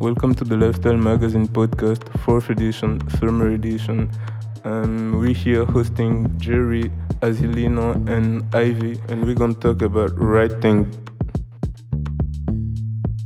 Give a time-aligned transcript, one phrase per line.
[0.00, 4.10] Welcome to the Lifestyle Magazine podcast, 4th edition, summer edition.
[4.64, 6.90] Um, we're here hosting Jerry,
[7.20, 10.88] Azilino, and Ivy, and we're gonna talk about writing.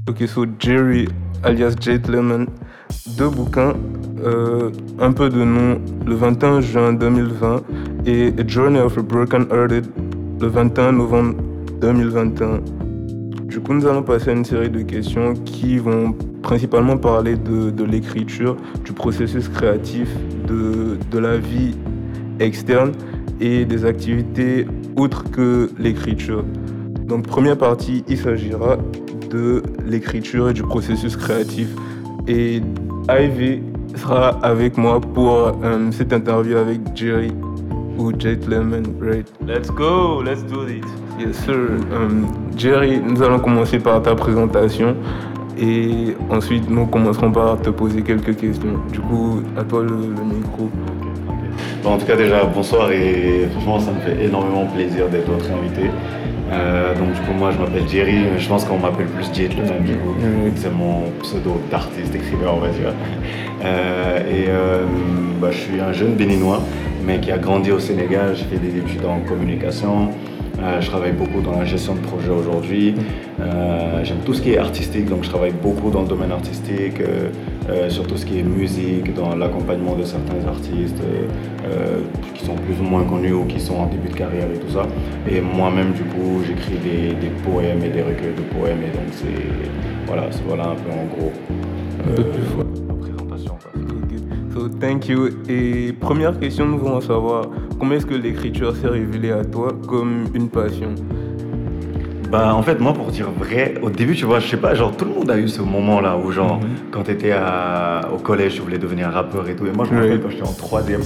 [0.08, 1.06] Ok, so Jerry,
[1.44, 2.48] alias Jade Lemon,
[3.16, 3.76] deux bouquins,
[4.24, 7.62] euh, un peu de nom, le 21 juin 2020
[8.04, 9.86] et A Journey of a Broken Hearted,
[10.40, 11.40] le 21 novembre
[11.80, 12.62] 2021.
[13.46, 17.84] Du coup, nous allons passer à une série de questions qui vont principalement parler de,
[17.84, 20.08] l'écriture, du processus créatif,
[20.46, 21.74] de, de la vie
[22.38, 22.92] externe
[23.40, 26.44] et des activités autres que l'écriture.
[27.06, 28.76] Donc, première partie, il s'agira
[29.30, 31.68] de l'écriture et du processus créatif.
[32.28, 32.60] Et
[33.08, 33.62] Ivy
[33.96, 37.32] sera avec moi pour euh, cette interview avec Jerry
[37.98, 39.26] ou Jade Lemon, right?
[39.46, 40.84] Let's go, let's do it.
[41.18, 41.78] Yes, sir.
[41.92, 44.96] Um, Jerry, nous allons commencer par ta présentation
[45.60, 48.80] et ensuite nous commencerons par te poser quelques questions.
[48.92, 50.70] Du coup, à toi le, micro.
[51.82, 55.50] Bon, en tout cas, déjà, bonsoir et franchement, ça me fait énormément plaisir d'être votre
[55.50, 55.90] invité.
[56.52, 58.18] Euh, donc, du coup, moi, je m'appelle Jerry.
[58.38, 60.14] Je pense qu'on m'appelle plus Jet le même, du coup.
[60.56, 62.92] C'est mon pseudo d'artiste, écrivain, on va dire.
[63.64, 64.84] Euh, et euh,
[65.40, 66.60] bah, je suis un jeune béninois,
[67.04, 68.34] mais qui a grandi au Sénégal.
[68.34, 70.10] J'ai fait des études en communication.
[70.62, 72.94] Euh, je travaille beaucoup dans la gestion de projet aujourd'hui.
[73.40, 77.00] Euh, j'aime tout ce qui est artistique, donc je travaille beaucoup dans le domaine artistique,
[77.00, 81.02] euh, sur tout ce qui est musique, dans l'accompagnement de certains artistes
[82.34, 84.70] qui sont plus ou moins connus ou qui sont en début de carrière et tout
[84.70, 84.86] ça.
[85.30, 88.82] Et moi-même, du coup, j'écris des, des, poèmes et des recueils de poèmes.
[88.82, 92.63] Et donc, c'est voilà, voilà un peu en gros.
[94.84, 95.30] Thank you.
[95.48, 97.46] Et première question, nous voulons savoir
[97.78, 100.94] comment est-ce que l'écriture s'est révélée à toi comme une passion?
[102.30, 104.94] Bah, en fait, moi, pour dire vrai, au début, tu vois, je sais pas, genre,
[104.94, 106.90] tout le monde a eu ce moment-là où, genre, mhm.
[106.90, 107.32] quand tu étais
[108.12, 109.66] au collège, tu voulais devenir rappeur et tout.
[109.66, 111.02] Et moi, je me rappelle quand j'étais en troisième,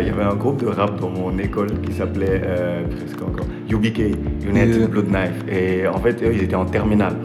[0.00, 3.46] il y avait un groupe de rap dans mon école qui s'appelait, euh, presque encore,
[3.68, 4.16] UBK,
[4.46, 5.44] United Blood Knife.
[5.48, 7.16] Et en fait, eux, ils étaient en terminale.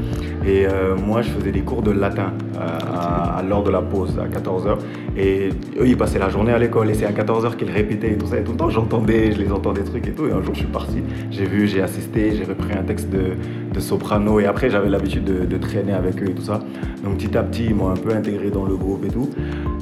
[0.45, 4.27] Et euh, moi, je faisais des cours de latin à, l'heure de la pause, à
[4.27, 4.77] 14h.
[5.17, 6.89] Et eux, ils passaient la journée à l'école.
[6.91, 8.37] Et c'est à 14h qu'ils répétaient et tout ça.
[8.37, 10.27] Et tout le temps, j'entendais, je les entendais des trucs et tout.
[10.27, 11.01] Et un jour, je suis parti.
[11.31, 13.33] J'ai vu, j'ai assisté, j'ai repris un texte de,
[13.73, 14.39] de soprano.
[14.39, 16.59] Et après, j'avais l'habitude de, de, traîner avec eux et tout ça.
[17.03, 19.29] Donc, petit à petit, ils m'ont un peu intégré dans le groupe et tout.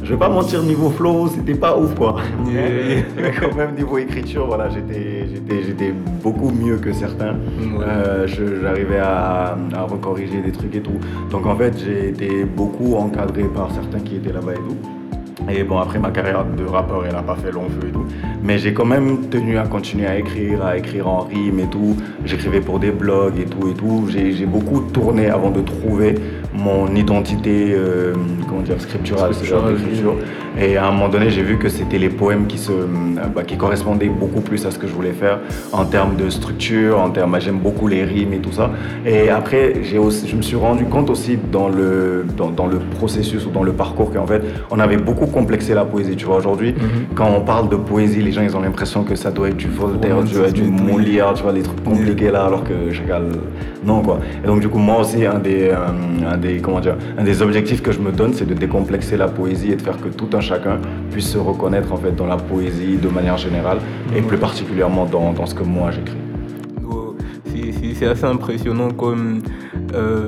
[0.03, 2.18] Je vais pas mentir, niveau flow, c'était pas ouf, quoi.
[2.46, 7.36] Mais quand même, niveau écriture, voilà, j'étais beaucoup mieux que certains.
[7.81, 11.00] Euh, j'arrivais à, à recorriger des trucs et tout.
[11.31, 14.78] Donc, en fait, j'ai été beaucoup encadré par certains qui étaient là-bas et tout.
[15.49, 18.05] Et bon, après ma carrière de rappeur, elle n'a pas fait long feu et tout.
[18.44, 21.97] Mais j'ai quand même tenu à continuer à écrire, à écrire en rime et tout.
[22.25, 24.07] J'écrivais pour des blogs et tout et tout.
[24.09, 26.16] J'ai beaucoup tourné avant de trouver
[26.53, 28.13] mon identité, euh,
[28.47, 29.31] comment dire, scripturale,
[30.59, 32.72] Et à un moment donné, j'ai vu que c'était les poèmes qui, se,
[33.33, 35.39] bah, qui correspondaient beaucoup plus à ce que je voulais faire
[35.72, 38.72] en termes de structure, en termes, j'aime beaucoup les rimes et tout ça.
[39.05, 43.45] Et après, aussi, je me suis rendu compte aussi dans le, dans, dans le processus
[43.45, 46.16] ou dans le parcours qu'en fait, on avait beaucoup complexé la poésie.
[46.16, 47.16] Tu vois, aujourd'hui, mhm.
[47.16, 49.67] quand on parle de poésie, les gens, ils ont l'impression que ça doit être du
[49.67, 53.28] Voltaire, du, du Molière, tu vois, des trucs compliqués là, alors que Chagall,
[53.85, 54.19] non, quoi.
[54.44, 57.81] Et donc, du coup, moi aussi, un des, un des, comment dire, un des objectifs
[57.81, 60.41] que je me donne, c'est de décomplexer la poésie et de faire que tout un
[60.41, 60.79] chacun
[61.11, 63.78] puisse se reconnaître en fait dans la poésie de manière générale
[64.16, 66.17] et plus particulièrement dans, dans ce que moi j'écris.
[68.03, 69.41] C'est assez impressionnant comme
[69.94, 70.28] euh,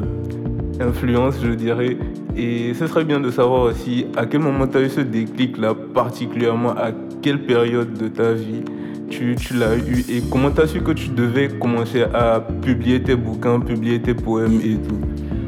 [0.79, 1.97] influence, je dirais.
[2.37, 5.73] Et ce serait bien de savoir aussi à quel moment tu as eu ce déclic-là,
[5.93, 6.91] particulièrement à
[7.21, 8.63] quelle période de ta vie
[9.09, 13.15] tu, l'as eu et comment tu as su que tu devais commencer à publier tes
[13.15, 14.99] bouquins, publier tes poèmes et tout?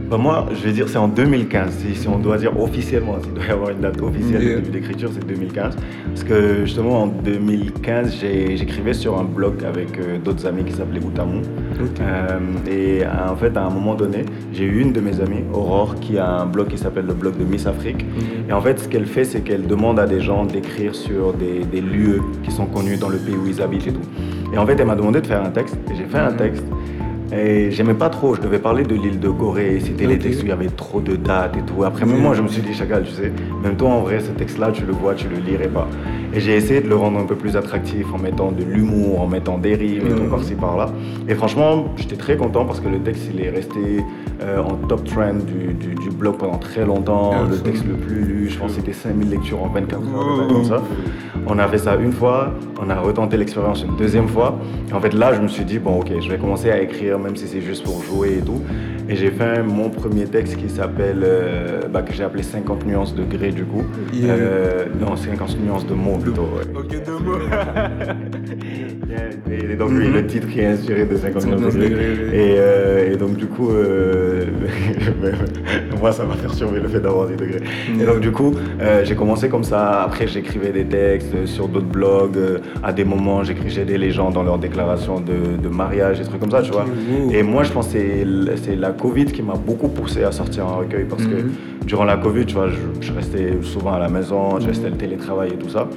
[0.09, 3.45] Bah, moi, je vais dire c'est en 2015, si, on doit dire officiellement, s'il doit
[3.45, 5.75] y avoir une date officielle de début d'écriture, c'est 2015.
[6.07, 8.15] Parce que justement en 2015,
[8.55, 11.41] j'écrivais sur un blog avec euh, d'autres amis qui s'appelait Outamou.
[11.99, 15.95] Euh, et en fait, à un moment donné, j'ai eu une de mes amies, Aurore,
[15.99, 18.03] qui a un blog qui s'appelle le blog de Miss Afrique.
[18.05, 18.49] Mhm.
[18.49, 21.65] Et en fait, ce qu'elle fait, c'est qu'elle demande à des gens d'écrire sur des,
[21.65, 24.01] des, lieux qui sont connus dans le pays où ils habitent et tout.
[24.53, 25.77] Et en fait, elle m'a demandé de faire un texte.
[25.91, 26.37] Et j'ai fait un mhm.
[26.37, 26.65] texte.
[27.31, 30.45] Et j'aimais pas trop, je devais parler de l'île de Gorée, c'était les textes où
[30.45, 31.83] il y avait trop de dates et tout.
[31.83, 34.31] Après, même moi, je me suis dit, Chagall, tu sais, même toi, en vrai, ce
[34.31, 35.89] texte-là, tu le vois, tu le lirais pas.
[36.33, 39.27] Et j'ai essayé de le rendre un peu plus attractif en mettant de l'humour, en
[39.27, 40.91] mettant des rimes et tout par-ci par-là.
[41.27, 44.03] Et franchement, j'étais très content parce que le texte, il est resté
[44.41, 47.33] euh, en top trend du, du, blog pendant très longtemps.
[47.49, 50.65] le texte le plus lu, je pense que c'était 5000 lectures en 24 heures, comme
[50.65, 50.81] ça.
[51.47, 54.59] On a fait ça une fois, on a retenté l'expérience une deuxième fois.
[54.89, 57.17] Et en fait, là, je me suis dit, bon, ok, je vais commencer à écrire,
[57.17, 58.61] même si c'est juste pour jouer et tout.
[59.09, 63.15] Et j'ai fait mon premier texte qui s'appelle, euh, bah, que j'ai appelé 50 nuances
[63.15, 63.85] de gré du coup.
[64.15, 66.49] Euh, non, 50 nuances de mots plutôt.
[66.75, 67.39] Ok, de mots.
[69.51, 73.11] et, donc le titre qui est inspiré de 50 nuances de gré.
[73.11, 73.69] Et, donc du coup,
[76.01, 77.61] moi ça m'a perturbé le fait d'avoir des degrés.
[77.99, 78.53] Et donc du coup,
[79.03, 80.01] j'ai commencé comme ça.
[80.01, 82.37] Après, j'écrivais des textes sur d'autres blogs.
[82.83, 86.51] à des moments, j'aidais les gens dans leurs déclarations de, de mariage, des trucs comme
[86.51, 86.85] ça, tu vois.
[87.31, 87.99] Et moi, je pense que
[88.55, 91.51] c'est la Covid qui m'a beaucoup poussé à sortir un recueil parce que mhm.
[91.87, 92.67] Durant la Covid, tu vois,
[93.01, 95.87] je, restais souvent à la maison, je restais le télétravail et tout ça.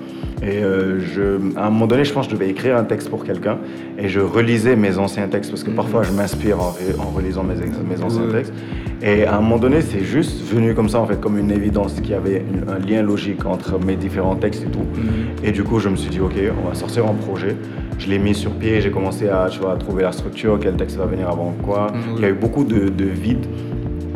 [0.43, 3.11] Et euh, je, à un moment donné, je pense que je devais écrire un texte
[3.11, 3.59] pour quelqu'un
[3.99, 8.03] et je relisais mes anciens textes parce que parfois je m'inspire en, relisant mes, mes
[8.03, 8.55] anciens textes.
[9.03, 11.95] Et à un moment donné, c'est juste venu comme ça, en fait, comme une évidence
[11.95, 14.79] qu'il y avait un lien logique entre mes différents textes et tout.
[14.95, 15.45] Mhm.
[15.45, 17.57] Et du coup, je me suis dit, ok, on va sortir un projet.
[17.99, 20.77] Je l'ai mis sur pied, j'ai commencé à, tu vois, à trouver la structure, quel
[20.77, 21.89] texte va venir avant quoi.
[21.93, 22.17] Mhm.
[22.17, 23.47] Il y a eu beaucoup de, de vide.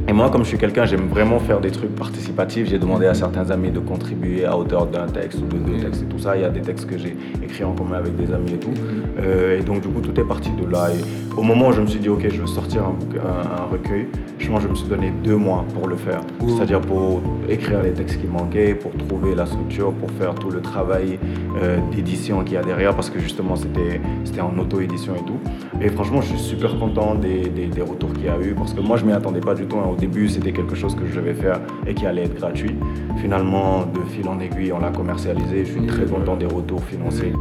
[0.06, 2.68] Et moi, comme je suis quelqu'un, j'aime vraiment faire des trucs participatifs.
[2.68, 6.02] J'ai demandé à certains amis de contribuer à hauteur d'un texte ou de deux textes
[6.02, 6.36] et tout ça.
[6.36, 8.74] Il y a des textes que j'ai écrits en commun avec des amis et tout.
[9.18, 10.90] Euh, et donc, du coup, tout est parti de là.
[10.90, 14.06] Et au moment où je me suis dit, OK, je veux sortir un, un, recueil,
[14.38, 16.20] je pense que je me suis donné deux mois pour le faire.
[16.46, 20.60] C'est-à-dire pour écrire les textes qui manquaient, pour trouver la structure, pour faire tout le
[20.60, 21.18] travail
[21.62, 24.00] euh, d'édition qu'il y a derrière, parce que justement, c'était
[24.40, 25.38] en auto-édition et tout.
[25.80, 28.80] Et franchement, je suis super content des, des, retours qu'il y a eu, parce que
[28.80, 29.78] moi, je m'y attendais pas du tout.
[29.78, 29.93] Hein.
[29.94, 32.74] Au début, c'était quelque chose que je devais faire et qui allait être gratuit.
[33.18, 35.64] Finalement, de fil en aiguille, on l'a commercialisé.
[35.64, 37.32] Je suis très content des retours financiers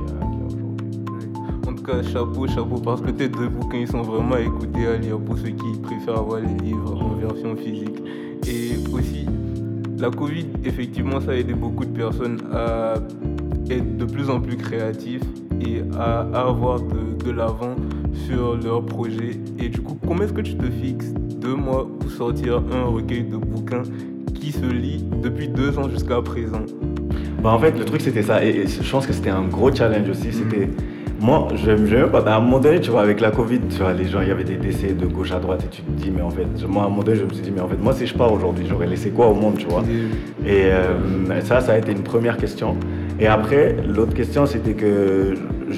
[1.68, 4.86] En tout cas, chapeau, chapeau, parce que tes deux bouquins, ils sont vraiment à écouter,
[4.86, 7.98] à lire pour ceux qui préfèrent avoir les livres en version physique.
[8.48, 9.26] Et aussi,
[9.98, 12.94] la Covid, effectivement, ça a aidé beaucoup de personnes à
[13.72, 15.24] être de plus en plus créatifs
[15.60, 17.76] et à, avoir de, de l'avant
[18.28, 19.40] sur leur projet.
[19.58, 23.24] Et du coup, comment est-ce que tu te fixes deux mois pour sortir un recueil
[23.24, 23.84] de bouquins
[24.34, 26.64] qui se lit depuis deux ans jusqu'à présent
[27.42, 28.44] bah En fait, le truc, c'était ça.
[28.44, 30.32] Et, je pense que c'était un gros challenge aussi.
[30.32, 30.70] C'était.
[31.20, 32.20] Moi, je n'aime pas.
[32.20, 34.32] À un moment donné, tu vois, avec la Covid, tu vois, les gens, il y
[34.32, 36.84] avait des décès de gauche à droite et tu te dis, mais en fait, moi,
[36.84, 38.32] à un moment donné, je me suis dit, mais en fait, moi, si je pars
[38.32, 39.84] aujourd'hui, j'aurais laissé quoi au monde, tu vois?
[40.46, 42.76] Et euh, ça, ça a été une première question.
[43.20, 45.36] Et après, l'autre question, c'était que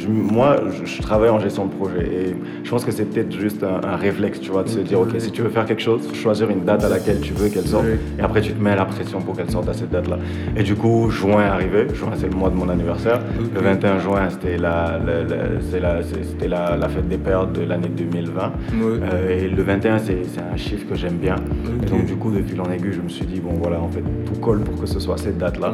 [0.07, 3.95] moi, je, travaille en gestion de projet et je pense que c'est peut-être juste un,
[3.95, 6.63] réflexe, tu vois, de se dire, ok, si tu veux faire quelque chose, choisir une
[6.63, 7.85] date à laquelle tu veux qu'elle sorte
[8.17, 10.17] et après tu te mets la pression pour qu'elle sorte à cette date-là.
[10.55, 13.19] Et du coup, juin est arrivé, juin c'est le mois de mon anniversaire.
[13.53, 18.53] Le 21 juin, c'était la, la, la, fête des pères de l'année 2020.
[18.73, 21.35] Euh, et le 21, c'est un chiffre que j'aime bien.
[21.83, 23.89] Et donc, du coup, de fil en aiguille, je me suis dit, bon, voilà, en
[23.89, 25.73] fait, tout colle pour que ce soit cette date-là.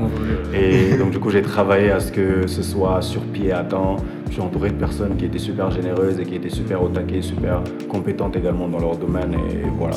[0.54, 3.98] Et donc, du coup, j'ai travaillé à ce que ce soit sur pied à temps.
[4.28, 7.22] Je suis entouré de personnes qui étaient super généreuses et qui étaient super au taquet,
[7.22, 9.34] super compétentes également dans leur domaine.
[9.34, 9.96] Et voilà,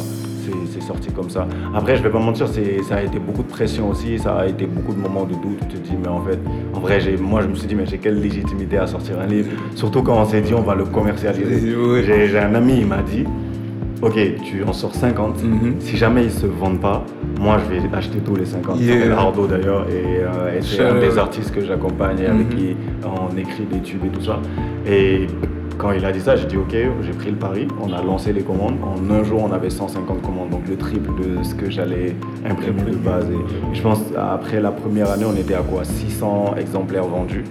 [0.72, 1.46] c'est sorti comme ça.
[1.72, 4.66] Après, je vais pas mentir, ça a été beaucoup de pression aussi, ça a été
[4.66, 5.60] beaucoup de moments de doute.
[5.70, 6.38] Tu te dis, mais en fait,
[6.74, 9.50] en vrai, moi je me suis dit, mais j'ai quelle légitimité à sortir un livre?
[9.76, 11.74] Surtout quand on s'est dit, on va le commercialiser.
[12.04, 13.24] J'ai un ami, il m'a dit,
[14.02, 15.44] ok, tu en sors 50.
[15.44, 15.76] Mhm.
[15.78, 17.04] Si jamais ils se vendent pas,
[17.40, 18.80] moi je vais acheter tous les 50.
[18.80, 19.18] Yeah.
[19.18, 22.56] Ardo d'ailleurs, et, euh, c'est un des artistes que j'accompagne et avec mhm.
[22.56, 24.40] qui on écrit des tubes et tout ça.
[24.86, 25.26] Et
[25.78, 28.32] quand il a dit ça, j'ai dit ok, j'ai pris le pari, on a lancé
[28.32, 28.76] les commandes.
[28.82, 32.14] En un jour, on avait 150 commandes, donc le triple de ce que j'allais
[32.48, 33.26] imprimer de base.
[33.30, 35.84] Et je pense après la première année, on était à quoi?
[35.84, 37.44] 600 exemplaires vendus.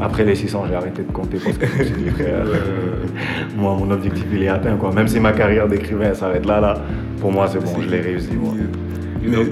[0.00, 2.10] Après les 600, j'ai arrêté de compter parce que je me suis dit,
[3.56, 4.76] moi, mon objectif, il est atteint.
[4.76, 4.92] Quoi.
[4.92, 6.74] Même si ma carrière d'écrivain s'arrête là, là,
[7.20, 8.30] pour moi, c'est bon, je l'ai réussi.
[8.34, 8.54] Moi.
[9.28, 9.46] Donc,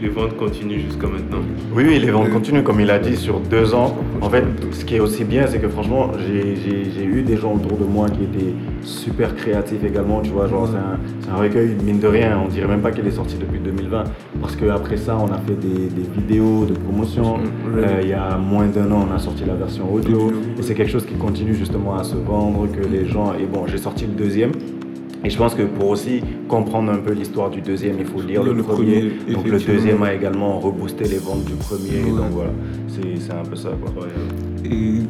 [0.00, 1.38] les, ventes continuent jusqu'à maintenant
[1.72, 2.62] Oui, oui, les ventes continuent.
[2.62, 3.96] Comme il a dit, sur deux ans.
[4.20, 7.78] En fait, ce qui est aussi bien, c'est que franchement, j'ai eu des gens autour
[7.78, 10.20] de moi qui étaient super créatifs également.
[10.20, 12.40] Tu vois, genre, c'est un, un, recueil, mine de rien.
[12.44, 14.04] On dirait même pas qu'il est sorti depuis 2020.
[14.40, 17.38] Parce qu'après ça, on a fait des, vidéos de promotion.
[17.76, 20.32] Euh, il y a moins d'un an, on a sorti la version audio.
[20.58, 23.34] Et c'est quelque chose qui continue justement à se vendre, que les gens...
[23.34, 24.52] Et bon, j'ai sorti le deuxième.
[25.24, 28.42] Et je pense que pour aussi comprendre un peu l'histoire du deuxième, il faut lire
[28.42, 29.12] le, premier.
[29.32, 32.02] Donc le deuxième a également reboosté les ventes du premier.
[32.10, 32.50] Donc voilà,
[32.88, 33.70] c'est un peu ça.
[33.84, 34.06] Quoi.
[34.64, 35.00] Et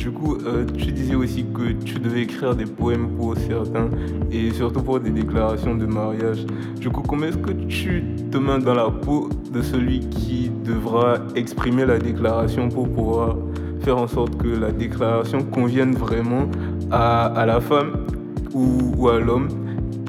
[0.00, 3.90] du coup, euh, tu disais aussi que tu devais écrire des poèmes pour certains
[4.32, 6.46] et surtout pour des déclarations de mariage.
[6.80, 11.18] Du coup, comment est-ce que tu te mets dans la peau de celui qui devra
[11.36, 13.36] exprimer la déclaration pour pouvoir
[13.80, 16.48] faire en sorte que la déclaration convienne vraiment
[16.90, 17.99] à, la femme?
[18.54, 19.48] Ou, à l'homme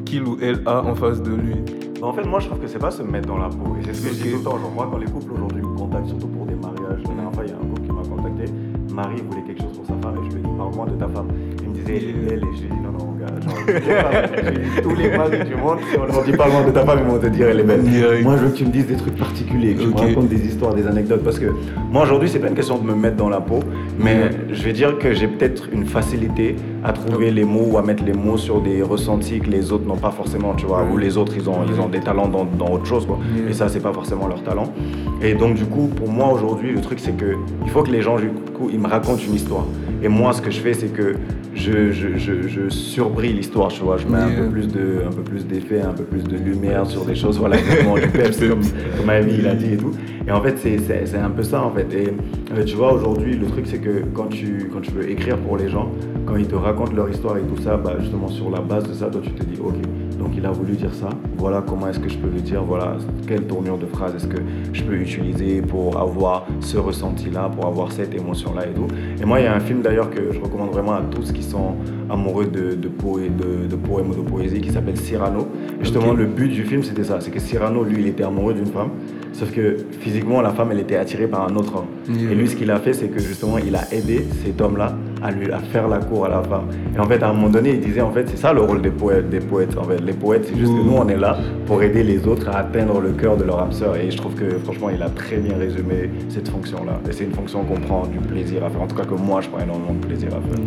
[0.05, 1.55] qu'il ou elle a en face de lui
[2.01, 3.75] En fait, moi, je trouve que c'est pas se mettre dans la peau.
[3.79, 4.57] Et c'est ce que je dis tout le temps.
[4.57, 7.43] Genre, moi, quand les couples aujourd'hui me contactent, surtout pour des mariages, la dernière fois,
[7.45, 8.51] il y a un couple qui m'a contacté.
[8.91, 11.07] Marie voulait quelque chose pour sa femme et je lui ai dit, parle-moi de ta
[11.07, 11.27] femme.
[11.61, 13.27] Il me disait, elle et je lui ai dit, non, non, gars.
[13.41, 15.83] Genre, tous les que tu montres.
[15.89, 18.23] Si on dit pas loin de ta femme, ils vont te dire elle est belle.
[18.23, 20.45] Moi, je veux que tu me dises des trucs particuliers, que tu me racontes des
[20.45, 21.23] histoires, des anecdotes.
[21.23, 21.53] Parce que
[21.89, 23.59] moi, aujourd'hui, c'est pas une question de me mettre dans la peau,
[23.97, 27.81] mais je vais dire que j'ai peut-être une facilité à trouver les mots ou à
[27.81, 30.83] mettre les mots sur des ressentis que les autres n'ont pas forcément, tu vois.
[30.83, 33.19] Ou les autres, ils ont, ils ont des talents dans, dans autre chose, quoi.
[33.49, 34.73] Et ça, c'est pas forcément leur talent.
[35.21, 38.01] Et donc, du coup, pour moi, aujourd'hui, le truc, c'est que il faut que les
[38.01, 39.65] gens, du coup, ils me racontent une histoire.
[40.03, 41.15] Et moi, ce que je fais, c'est que
[41.53, 43.97] je, je, je, l'histoire, tu vois.
[43.97, 46.87] Je mets un peu plus de, un peu plus d'effets, un peu plus de lumière
[46.87, 48.61] sur des choses, voilà, exactement, du peps, comme,
[48.97, 49.91] comme Amy il a dit et tout.
[50.27, 51.93] Et en fait, c'est un peu ça, en fait.
[51.93, 52.13] Et
[52.53, 55.57] euh, tu vois, aujourd'hui, le truc, c'est que quand tu, quand tu veux écrire pour
[55.57, 55.91] les gens,
[56.25, 58.93] quand ils te racontent leur histoire et tout ça, bah, justement, sur la base de
[58.93, 59.75] ça, toi, tu te dis, ok,
[60.21, 62.97] donc il a voulu dire ça, voilà comment est-ce que je peux le dire, voilà
[63.27, 64.37] quelle tournure de phrase est-ce que
[64.71, 68.87] je peux utiliser pour avoir ce ressenti-là, pour avoir cette émotion-là et tout.
[69.19, 71.41] Et moi, il y a un film d'ailleurs que je recommande vraiment à tous qui
[71.41, 71.75] sont
[72.09, 75.47] amoureux de, de, de, de poèmes ou de poésie qui s'appelle Cyrano.
[75.79, 78.53] Et justement, le but du film, c'était ça, c'est que Cyrano, lui, il était amoureux
[78.53, 78.91] d'une femme.
[79.33, 81.87] Sauf que physiquement, la femme, elle était attirée par un autre homme.
[82.09, 85.31] Et lui, ce qu'il a fait, c'est que justement, il a aidé cet homme-là à
[85.31, 86.65] lui à faire la cour à la femme.
[86.95, 88.81] Et en fait, à un moment donné, il disait, en fait, c'est ça le rôle
[88.81, 89.29] des poètes.
[89.29, 89.77] Des poètes.
[89.77, 92.49] En fait, les poètes, c'est juste que nous, on est là pour aider les autres
[92.49, 93.95] à atteindre le cœur de leur âme sœur.
[93.95, 96.99] Et je trouve que, franchement, il a très bien résumé cette fonction-là.
[97.09, 98.81] Et c'est une fonction qu'on prend du plaisir à faire.
[98.81, 100.59] En tout cas, que moi, je prends énormément de plaisir à faire.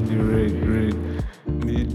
[0.60, 0.96] Great,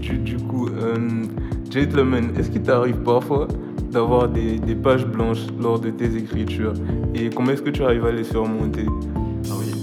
[0.00, 1.28] du, du coup, um,
[1.70, 3.48] Gentleman, est-ce qu'il t'arrive parfois
[3.90, 6.74] d'avoir des, des, pages blanches lors de tes écritures
[7.14, 8.86] Et comment est-ce que tu arrives à les surmonter?
[9.48, 9.80] Ah oui,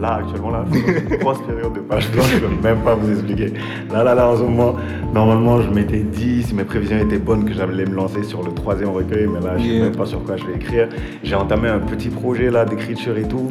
[0.00, 3.10] là actuellement là, une grosse période de pages blanches, je ne peux même pas vous
[3.10, 3.52] expliquer.
[3.92, 4.76] Là, là, là, en ce moment,
[5.12, 8.52] normalement, je m'étais dit, si mes prévisions étaient bonnes, que j'allais me lancer sur le
[8.52, 10.88] troisième recueil, mais là, je ne sais même pas sur quoi je vais écrire.
[11.22, 13.50] J'ai entamé un petit projet là d'écriture et tout.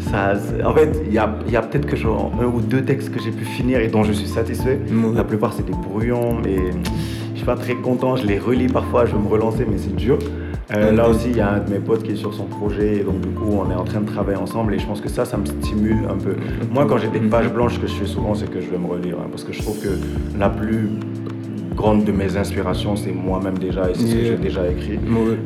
[0.00, 0.34] Ça,
[0.64, 3.20] en fait, il y a, y a peut-être que genre un ou deux textes que
[3.20, 4.78] j'ai pu finir et dont je suis satisfait.
[5.14, 6.60] La plupart, c'est des brouillons, suis
[7.46, 8.16] pas très content.
[8.16, 10.18] Je les relis parfois, je veux me relancer, mais c'est dur.
[10.74, 12.96] Euh, là aussi, il y a un de mes potes qui est sur son projet,
[12.96, 15.08] et donc du coup, on est en train de travailler ensemble, et je pense que
[15.08, 16.34] ça, ça me stimule un peu.
[16.72, 18.78] Moi, quand j'ai des pages blanches, ce que je fais souvent, c'est que je vais
[18.78, 19.90] me relire, hein, parce que je trouve que
[20.36, 20.88] la plus
[21.76, 24.98] grande de mes inspirations, c'est moi-même déjà, et c'est ce que j'ai déjà écrit.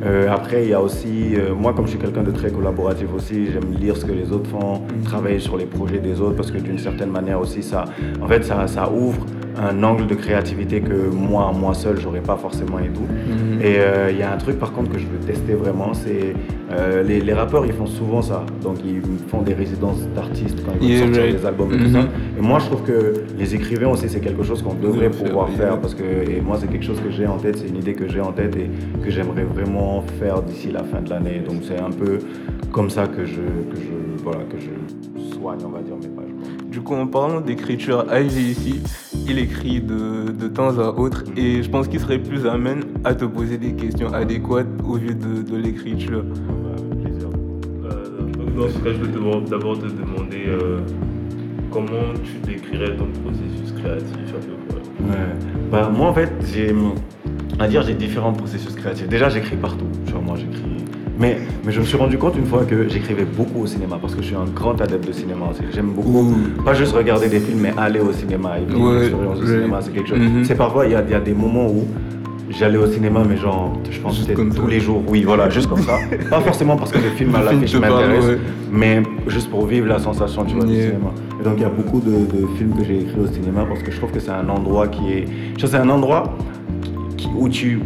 [0.06, 3.08] Euh, après, il y a aussi, euh, moi, comme je suis quelqu'un de très collaboratif
[3.14, 6.50] aussi, j'aime lire ce que les autres font, travailler sur les projets des autres, parce
[6.50, 7.84] que d'une certaine manière aussi, ça,
[8.22, 9.26] en fait, ça, ça ouvre
[9.60, 13.02] un angle de créativité que moi, moi seul, j'aurais pas forcément et tout.
[13.02, 13.60] Mhm.
[13.62, 13.76] Et
[14.10, 16.34] il y a un truc par contre que je veux tester vraiment, c'est
[16.72, 18.44] euh, les, les, rappeurs, ils font souvent ça.
[18.62, 21.36] Donc ils font des résidences d'artistes quand ils vont Yeah, sortir right.
[21.40, 21.92] des albums et tout Mhm.
[21.92, 22.08] ça.
[22.38, 25.78] Et moi, je trouve que les écrivains aussi, c'est quelque chose qu'on devrait pouvoir faire,
[25.78, 28.08] parce que et moi, c'est quelque chose que j'ai en tête, c'est une idée que
[28.08, 28.70] j'ai en tête et
[29.04, 31.42] que j'aimerais vraiment faire d'ici la fin de l'année.
[31.46, 32.18] Donc c'est un peu
[32.72, 36.34] comme ça que je, que je, voilà, que je soigne, on va dire, mes pages.
[36.70, 38.80] Du coup, en parlant d'écriture, Ivy ici,
[39.30, 43.14] il écrit de, de temps à autre et je pense qu'il serait plus amène à
[43.14, 46.24] te poser des questions adéquates au vu de, de l'écriture.
[47.02, 47.28] Plaisir.
[47.84, 49.12] Euh, dans ce cas, je vais
[49.48, 50.80] d'abord- te demander euh,
[51.70, 55.08] comment tu décrirais ton processus créatif à peu près.
[55.08, 55.26] Ouais.
[55.70, 56.74] Bah, moi, en fait, j'ai.
[57.58, 59.06] À dire, j'ai différents processus créatifs.
[59.08, 59.84] Déjà, j'écris partout.
[60.06, 60.62] Tu vois, moi, j'écris.
[61.20, 61.36] Mais,
[61.66, 64.22] mais je me suis rendu compte une fois que j'écrivais beaucoup au cinéma parce que
[64.22, 65.60] je suis un grand adepte de cinéma aussi.
[65.74, 66.62] J'aime beaucoup, Ouh.
[66.64, 69.78] pas juste regarder des films, mais aller au cinéma et vivre Ouais, l'expérience du cinéma,
[69.82, 70.18] c'est quelque chose.
[70.18, 70.44] Mhm.
[70.44, 71.84] C'est parfois, il y a, il y a des moments où
[72.48, 74.70] j'allais au cinéma, mais genre, je pense Juste peut-être comme tous ça.
[74.70, 75.02] les jours.
[75.08, 75.98] Oui, voilà, juste comme ça.
[76.30, 78.38] pas forcément parce que le film à l'affiche m'intéresse, ouais.
[78.72, 81.12] mais juste pour vivre la sensation tu vois, du cinéma.
[81.38, 83.82] Et donc il y a beaucoup de, de films que j'ai écrits au cinéma parce
[83.82, 85.24] que je trouve que c'est un endroit qui est.
[85.58, 86.34] Je c'est un endroit
[87.18, 87.80] qui- où tu.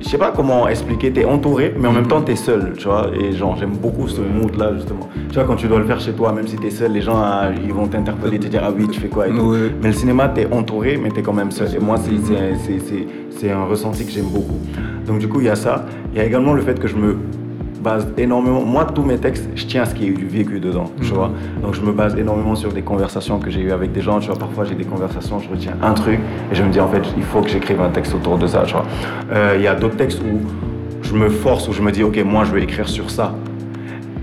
[0.00, 3.10] Je sais pas comment expliquer, t'es entouré, mais en même temps t'es seul, tu vois.
[3.18, 5.08] Et genre, j'aime beaucoup ce mood-là, justement.
[5.28, 7.16] Tu vois, quand tu dois le faire chez toi, même si t'es seul, les gens,
[7.16, 9.50] ah, ils vont t'interpeller, te dire, ah oui, tu fais quoi et tout.
[9.50, 9.72] Ouais.
[9.82, 11.74] Mais le cinéma, t'es entouré, mais t'es quand même seul.
[11.74, 14.58] Et moi, c'est c'est un ressenti que j'aime beaucoup.
[15.06, 15.84] Donc, du coup, il y a ça.
[16.12, 17.16] Il y a également le fait que je me
[17.78, 18.62] base énormément.
[18.62, 21.14] Moi, tous mes textes, je tiens à ce ait eu du vécu dedans, tu Mhm.
[21.14, 21.30] vois.
[21.62, 24.18] Donc, je me base énormément sur des conversations que j'ai eues avec des gens.
[24.20, 26.18] Tu vois, parfois, j'ai des conversations, je retiens un truc
[26.50, 28.62] et je me dis, en fait, il faut que j'écrive un texte autour de ça,
[28.66, 28.84] tu vois.
[29.32, 30.40] Euh, Il y a d'autres textes où
[31.02, 33.34] je me force, où je me dis, ok, moi, je vais écrire sur ça.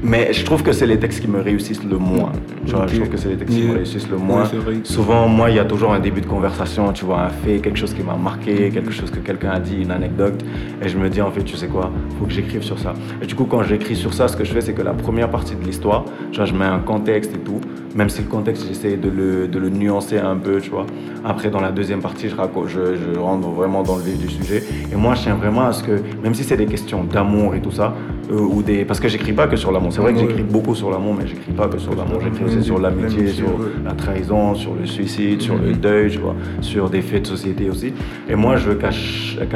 [0.08, 2.32] Mais je trouve que c'est les textes qui me réussissent le moins.
[2.68, 4.44] Tu vois, je trouve que c'est les textes qui me réussissent le moins.
[4.84, 7.80] Souvent, moi, il y a toujours un début de conversation, tu vois, un fait, quelque
[7.80, 10.46] chose qui m'a marqué, quelque chose que quelqu'un a dit, une anecdote.
[10.84, 12.94] Et je me dis, en fait, tu sais quoi, faut que j'écrive sur ça.
[13.22, 15.30] Et du coup, quand j'écris sur ça, ce que je fais, c'est que la première
[15.30, 17.62] partie de l'histoire, vois, je mets un contexte et tout.
[17.96, 20.86] Même si le contexte, j'essaie de le, de le nuancer un peu, tu vois.
[21.24, 24.28] Après, dans la deuxième partie, je, raconte, je, je rentre vraiment dans le vif du
[24.28, 24.64] sujet.
[24.92, 27.62] Et moi, je tiens vraiment à ce que, même si c'est des questions d'amour et
[27.62, 27.96] tout ça,
[28.32, 29.94] euh, ou des parce que j'écris pas que sur l'amour.
[29.94, 32.20] C'est vrai que j'écris beaucoup sur l'amour, mais j'écris pas que sur l'amour.
[32.22, 33.48] J'écris aussi sur l'amitié, sur
[33.84, 37.70] la trahison, sur le suicide, sur le deuil, tu vois, sur des faits de société
[37.70, 37.94] aussi.
[38.28, 38.90] Et moi, je veux qu'à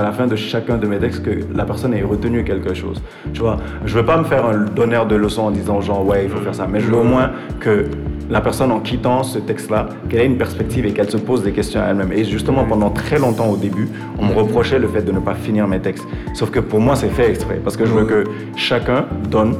[0.03, 3.01] la fin de chacun de mes textes, que la personne ait retenu quelque chose.
[3.33, 6.25] Tu vois, je veux pas me faire un donneur de leçons en disant genre ouais,
[6.25, 7.85] il faut faire ça, mais je veux au moins que
[8.29, 11.51] la personne en quittant ce texte-là, qu'elle ait une perspective et qu'elle se pose des
[11.51, 12.11] questions à elle-même.
[12.11, 13.89] Et justement, pendant très longtemps au début,
[14.19, 16.07] on me reprochait le fait de ne pas finir mes textes.
[16.33, 18.23] Sauf que pour moi, c'est fait exprès, parce que je veux que
[18.55, 19.55] chacun donne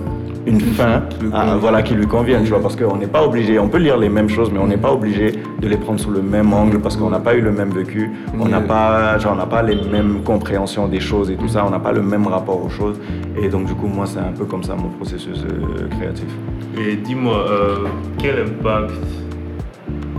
[0.50, 1.04] une fin
[1.60, 4.10] voilà, qui lui convienne, tu vois, parce qu'on n'est pas obligé, on peut lire les
[4.10, 6.98] mêmes choses, mais on n'est pas obligé de les prendre sous le même angle parce
[6.98, 10.24] qu'on n'a pas eu le même vécu, on n'a pas, genre, on pas les mêmes
[10.24, 13.00] compréhensions des choses et tout ça, on n'a pas le même rapport aux choses.
[13.42, 16.28] Et donc, du coup, moi, c'est un peu comme ça mon processus euh, créatif.
[16.78, 17.76] Et dis-moi, euh,
[18.18, 18.92] quel impact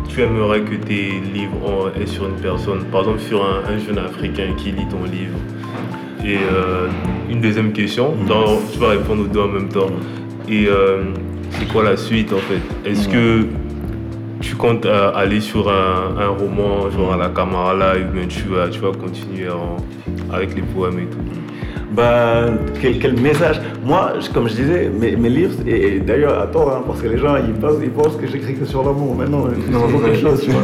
[0.08, 4.54] tu aimerais que tes livres aient sur une personne, par exemple sur un, jeune Africain
[4.56, 5.38] qui lit ton livre
[6.24, 6.88] Et euh,
[7.30, 9.90] une deuxième question, dans, tu vas répondre aux deux en même temps.
[10.50, 11.04] Et euh,
[11.52, 12.90] c'est quoi la suite en fait?
[12.90, 13.46] Est-ce que
[14.40, 18.90] tu comptes aller sur un, roman, genre à la Live, mais tu vas, tu vas
[18.90, 19.48] continuer
[20.32, 21.18] avec les poèmes et tout?
[21.92, 22.46] Bah,
[22.80, 23.60] quel, message?
[23.84, 27.34] Moi, comme je disais, mes, mes livres, et, d'ailleurs, attends, hein, parce que les gens,
[27.36, 29.16] ils pensent, ils pensent que j'écris que sur l'amour.
[29.18, 30.62] Mais non, de choses, tu vois.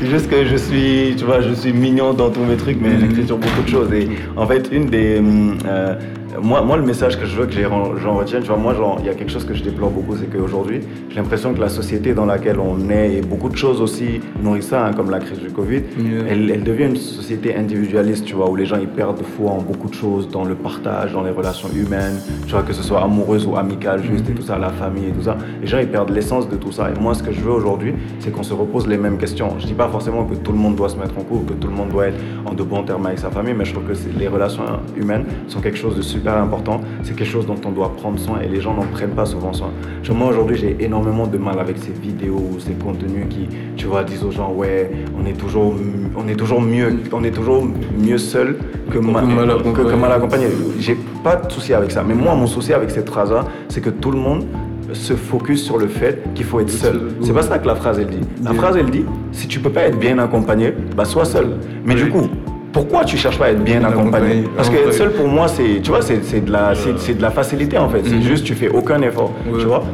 [0.00, 2.98] C'est juste que je suis, tu vois, je suis mignon dans tous mes trucs, mais
[2.98, 3.92] j'écris sur beaucoup de choses.
[3.92, 5.20] Et en fait, une des.
[5.66, 5.94] Euh,
[6.40, 9.08] moi, moi, le message que je veux que j'en retienne, tu vois, moi, il y
[9.08, 12.24] a quelque chose que je déplore beaucoup, c'est qu'aujourd'hui, j'ai l'impression que la société dans
[12.24, 15.50] laquelle on est, et beaucoup de choses aussi nourrissent ça, hein, comme la crise du
[15.50, 15.82] Covid,
[16.28, 19.60] elle, elle, devient une société individualiste, tu vois, où les gens, ils perdent foi en
[19.60, 23.02] beaucoup de choses, dans le partage, dans les relations humaines, tu vois, que ce soit
[23.02, 25.36] amoureuses ou amicales, juste, et tout ça, la famille et tout ça.
[25.60, 26.90] Les gens, ils perdent l'essence de tout ça.
[26.90, 29.54] Et moi, ce que je veux aujourd'hui, c'est qu'on se repose les mêmes questions.
[29.58, 31.68] Je dis pas forcément que tout le monde doit se mettre en couple, que tout
[31.68, 34.18] le monde doit être en de bons termes avec sa famille, mais je trouve que
[34.18, 34.64] les relations
[34.96, 36.80] humaines sont quelque chose de super important.
[37.02, 39.52] C'est quelque chose dont on doit prendre soin et les gens n'en prennent pas souvent
[39.52, 39.70] soin.
[40.14, 44.24] moi aujourd'hui j'ai énormément de mal avec ces vidéos, ces contenus qui, tu vois, disent
[44.24, 45.74] aux gens ouais, on est toujours,
[46.16, 47.64] on est toujours mieux, on est toujours
[47.98, 48.56] mieux seul
[48.90, 50.46] que, mal, accompagné.
[50.78, 52.02] J'ai pas de souci avec ça.
[52.06, 54.44] Mais moi mon souci avec cette phrase-là, c'est que tout le monde
[54.92, 57.12] se focus sur le fait qu'il faut être seul.
[57.22, 58.26] C'est pas ça que la phrase elle dit.
[58.42, 61.56] La phrase elle dit si tu peux pas être bien accompagné, bah sois seul.
[61.84, 62.28] Mais du coup,
[62.72, 65.80] pourquoi tu cherches pas à être bien accompagné Parce que être seul pour moi, c'est,
[65.82, 68.02] tu vois, c'est, de la, c'est, de la facilité en fait.
[68.04, 68.22] C'est mhm.
[68.22, 69.84] juste, tu fais aucun effort, tu vois.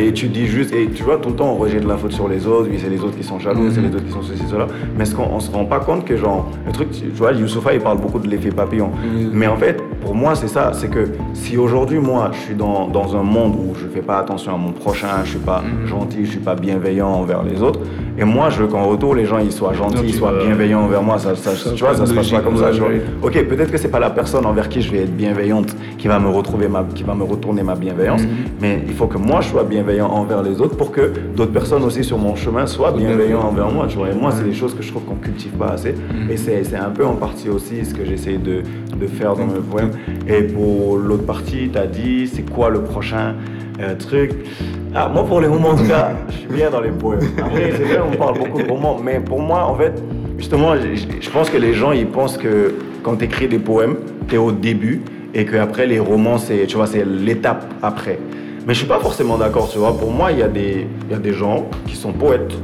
[0.00, 2.28] Et tu dis juste, et tu vois, tout le temps on rejette la faute sur
[2.28, 3.96] les autres, oui, c'est les autres qui sont jaloux, c'est les mhm.
[3.96, 4.66] autres qui sont ceci, cela.
[4.96, 7.80] Mais est-ce qu'on se rend pas compte que, genre, le truc, tu vois, Youssoufa, il
[7.80, 8.90] parle beaucoup de l'effet papillon.
[9.32, 12.88] Mais en fait, pour moi, c'est ça, c'est que si aujourd'hui, moi, je suis dans,
[12.88, 15.86] dans, un monde où je fais pas attention à mon prochain, je suis pas mhm.
[15.86, 17.80] gentil, je suis pas bienveillant envers les autres,
[18.18, 21.02] et moi, je veux qu'en retour, les gens, ils soient gentils, ils soient bienveillants envers
[21.02, 22.70] moi, ça, ça, tu vois, ça se passe pas comme ça,
[23.22, 26.18] Ok, peut-être que c'est pas la personne envers qui je vais être bienveillante qui va
[26.18, 28.28] me retrouver ma, qui va me retourner ma bienveillance, mhm.
[28.60, 31.82] mais il faut que moi, je sois bienveillant envers les autres pour que d'autres personnes
[31.84, 34.10] aussi sur mon chemin soient bienveillants envers moi, tu vois.
[34.10, 36.30] Et moi, c'est des choses que je trouve qu'on cultive pas assez, mhm.
[36.30, 38.62] et c'est un peu en partie aussi ce que j'essaie de,
[38.96, 39.90] de faire dans mes poèmes.
[40.28, 43.34] Et pour l'autre partie, tu as dit, c'est quoi le prochain
[43.80, 44.32] euh, truc?
[44.94, 47.20] Ah, Moi, pour les moments, en tout cas, je suis bien dans les poèmes.
[47.38, 50.02] Après, c'est vrai, on parle beaucoup de romans, mais pour moi, en fait,
[50.36, 53.96] justement, je, pense que les gens, ils pensent que quand tu écris des poèmes,
[54.28, 58.18] tu es au début et qu'après, les romans, c'est, tu vois, c'est l'étape après.
[58.70, 59.98] Mais je suis pas forcément d'accord, tu vois.
[59.98, 62.54] Pour moi, il y, a des, y a des gens qui sont poètes,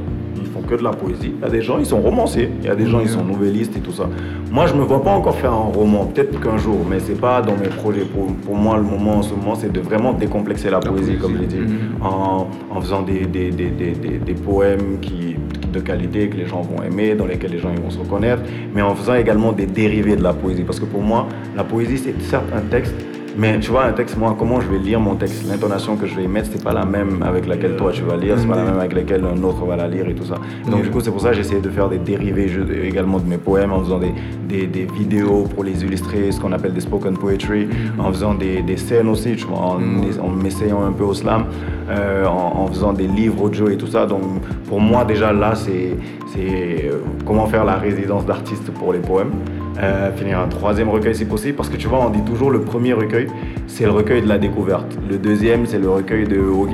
[0.67, 1.33] que de la poésie.
[1.35, 2.51] Il y a des gens, ils sont romanciers.
[2.61, 4.07] Il y a des gens, ils sont nouvellistes et tout ça.
[4.51, 6.05] Moi, je me vois pas encore faire un roman.
[6.05, 8.01] Peut-être qu'un jour, mais c'est pas dans mes projets.
[8.01, 11.35] Pour, pour, moi, le moment en ce moment, c'est de vraiment décomplexer la, poésie, comme
[11.35, 12.01] je l'ai dit, mhm.
[12.01, 15.35] en, en, faisant des, des, des, des, poèmes qui,
[15.71, 18.43] de qualité que les gens vont aimer, dans lesquels les gens ils vont se reconnaître,
[18.73, 20.63] mais en faisant également des dérivés de la poésie.
[20.63, 22.93] Parce que pour moi, la poésie, c'est certes un texte,
[23.37, 25.47] mais tu vois, un texte, moi, comment je vais lire mon texte?
[25.47, 28.17] L'intonation que je vais y mettre, c'est pas la même avec laquelle toi tu vas
[28.17, 30.35] lire, c'est pas la même avec laquelle un autre va la lire et tout ça.
[30.69, 32.49] Donc, du coup, c'est pour ça que j'essaie de faire des dérivés
[32.83, 34.13] également de mes poèmes en faisant des,
[34.47, 38.01] des, des vidéos pour les illustrer, ce qu'on appelle des spoken poetry, mm-hmm.
[38.01, 41.45] en faisant des, des scènes aussi, tu vois, en, m'essayant un peu au slam,
[41.89, 44.05] euh, en, faisant des livres audio et tout ça.
[44.05, 44.21] Donc,
[44.67, 45.95] pour moi, déjà là, c'est
[46.37, 49.31] euh, comment faire la résidence d'artiste pour les poèmes.
[49.79, 52.61] Euh, finir un troisième recueil si possible, parce que tu vois, on dit toujours le
[52.61, 53.27] premier recueil,
[53.67, 54.97] c'est le recueil de la découverte.
[55.07, 56.71] Le deuxième, c'est le recueil de OK,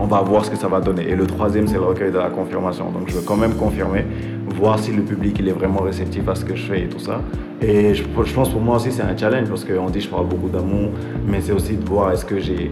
[0.00, 1.08] on va voir ce que ça va donner.
[1.08, 2.90] Et le troisième, c'est le recueil de la confirmation.
[2.90, 4.04] Donc je veux quand même confirmer,
[4.56, 6.98] voir si le public il est vraiment réceptif à ce que je fais et tout
[6.98, 7.20] ça.
[7.62, 10.48] Et je, pense pour moi aussi, c'est un challenge, parce qu'on dit je parle beaucoup
[10.48, 10.90] d'amour,
[11.28, 12.70] mais c'est aussi de voir est-ce que j'ai.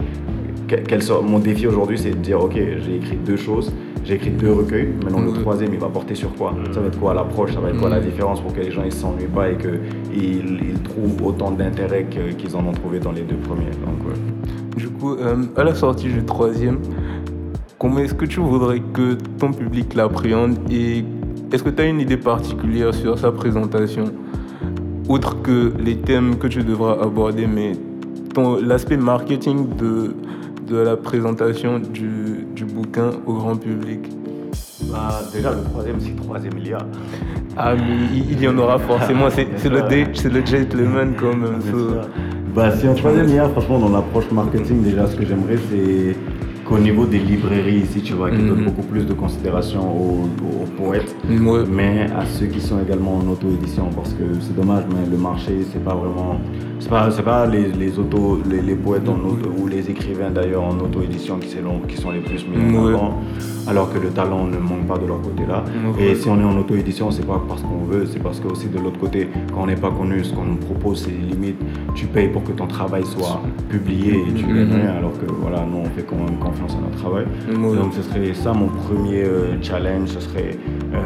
[0.67, 3.71] Quel, mon défi aujourd'hui, c'est de dire OK, j'ai écrit deux choses
[4.03, 4.89] j'ai écrit deux recueils.
[5.03, 6.55] Maintenant, le troisième, il va porter sur quoi?
[6.71, 7.53] Ça va être quoi l'approche?
[7.53, 10.59] Ça va être quoi la différence pour que les gens ne s'ennuient pas et qu'ils
[10.69, 13.71] ils trouvent autant d'intérêt qu'ils en ont trouvé dans les deux premiers?
[13.71, 16.79] Donc, Du coup, euh, à la sortie du troisième,
[17.77, 21.03] comment est-ce que tu voudrais que ton public l'appréhende et
[21.51, 24.05] est-ce que tu as une idée particulière sur sa présentation?
[25.07, 27.73] Outre que les thèmes que tu devras aborder, mais
[28.61, 30.13] l'aspect marketing de,
[30.67, 32.38] de la présentation du
[32.89, 33.99] bouquin au grand public
[34.83, 36.79] bah, Déjà, le troisième, c'est troisième il y a.
[37.57, 39.29] Ah, mais il, y en aura forcément.
[39.29, 41.59] C'est le, le gentleman quand même.
[42.55, 45.57] Bah, si un troisième il y a, franchement, dans l'approche marketing, déjà, ce que j'aimerais,
[45.69, 46.15] c'est
[46.69, 48.65] qu'au niveau des librairies ici, tu vois, qui donnent mhm.
[48.65, 50.29] beaucoup plus de considération aux,
[50.77, 55.17] poètes, mais à ceux qui sont également en auto-édition, parce que c'est dommage, mais le
[55.17, 56.39] marché, c'est pas vraiment.
[56.79, 60.79] C'est pas, pas les, les, auto, les, poètes en auto, ou les écrivains d'ailleurs en
[60.79, 61.49] auto-édition qui,
[61.87, 63.13] qui sont les plus mis en avant
[63.69, 65.63] alors que le talent ne manque pas de leur côté là.
[65.99, 68.67] Et si on est en auto-édition, c'est pas parce qu'on veut, c'est parce que aussi
[68.67, 71.57] de l'autre côté, quand on n'est pas connu, ce qu'on nous propose, c'est limite,
[71.95, 75.65] tu payes pour que ton travail soit publié et tu gagnes rien, alors que voilà,
[75.69, 77.25] nous on fait quand même confiance à notre travail.
[77.47, 80.57] Donc ce serait ça mon premier euh, challenge, ce serait
[80.93, 80.97] euh,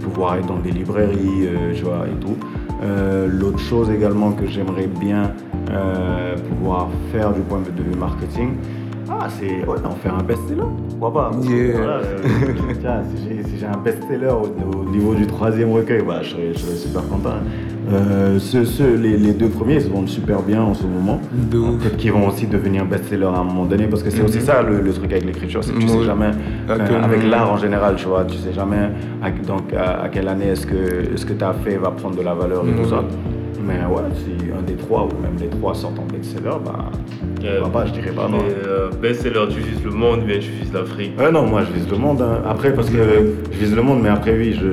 [0.00, 2.36] pouvoir être dans des librairies, euh, tu vois, et tout.
[3.28, 5.32] L'autre chose également que j'aimerais bien
[6.48, 8.50] pouvoir faire du point de vue marketing,
[9.08, 9.64] ah, c'est.
[9.66, 10.62] Ouais, on fait un best-seller.
[10.98, 12.00] Pourquoi pas euh,
[12.80, 17.36] tiens, si j'ai un best-seller au, niveau du troisième recueil, bah, je, serais, super content.
[17.92, 18.38] Euh,
[18.96, 21.20] les, deux premiers se vendent super bien en ce moment.
[21.50, 24.44] Peut-être qu'ils vont aussi devenir best-seller à un moment donné, parce que c'est aussi mhm.
[24.44, 26.30] ça le, truc avec l'écriture, c'est que tu sais jamais,
[26.68, 28.90] euh, avec l'art en général, tu vois, tu sais jamais
[29.22, 32.22] à, donc, à, quelle année est-ce que ce que tu as fait va prendre de
[32.22, 33.04] la valeur et tout ça.
[33.66, 36.90] Mais ouais, si un des trois ou même les trois sortent en best-seller, bah.
[37.44, 38.28] Euh, je dirais pas.
[38.30, 41.12] Mais euh, best-seller, tu vises le monde ou bien tu vises l'Afrique?
[41.18, 42.22] Euh, Non, moi je vise le monde.
[42.22, 42.42] Hein.
[42.48, 42.96] Après, parce que
[43.52, 44.66] je vise le monde, mais après, oui, je,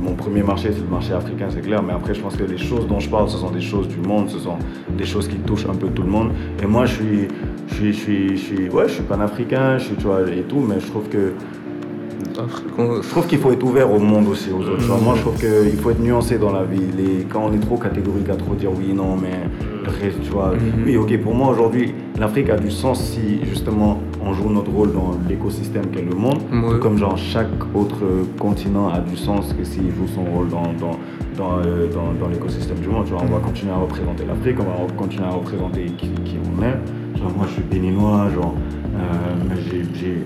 [0.00, 1.82] mon premier marché, c'est le marché africain, c'est clair.
[1.82, 3.98] Mais après, je pense que les choses dont je parle, ce sont des choses du
[3.98, 4.58] monde, ce sont
[4.96, 6.30] des choses qui touchent un peu tout le monde.
[6.62, 7.28] Et moi, je suis,
[7.68, 10.42] je suis, je suis, je suis, ouais, je suis panafricain, je suis, tu vois, et
[10.42, 11.32] tout, mais je trouve que
[12.36, 14.86] je trouve qu'il faut être ouvert au monde aussi, aux autres.
[15.02, 16.82] moi, je trouve qu'il faut être nuancé dans la vie.
[16.96, 19.30] Les, quand on est trop catégorique à trop dire oui, non, mais
[20.22, 20.52] tu vois.
[20.54, 20.84] Mhm.
[20.86, 24.92] Oui, ok, pour moi, aujourd'hui, l'Afrique a du sens si, justement, on joue notre rôle
[24.92, 26.40] dans l'écosystème qu'est le monde.
[26.80, 28.02] Comme, genre, chaque autre
[28.38, 30.98] continent a du sens que s'il joue son rôle dans, dans,
[31.36, 33.06] dans, euh, dans, l'écosystème du monde.
[33.12, 33.44] on va mhm.
[33.44, 36.10] continuer à représenter l'Afrique, on va continuer à représenter qui,
[36.58, 37.18] on est.
[37.18, 38.54] Genre, moi, je suis béninois, genre,
[38.96, 39.54] euh,
[39.94, 40.24] j'ai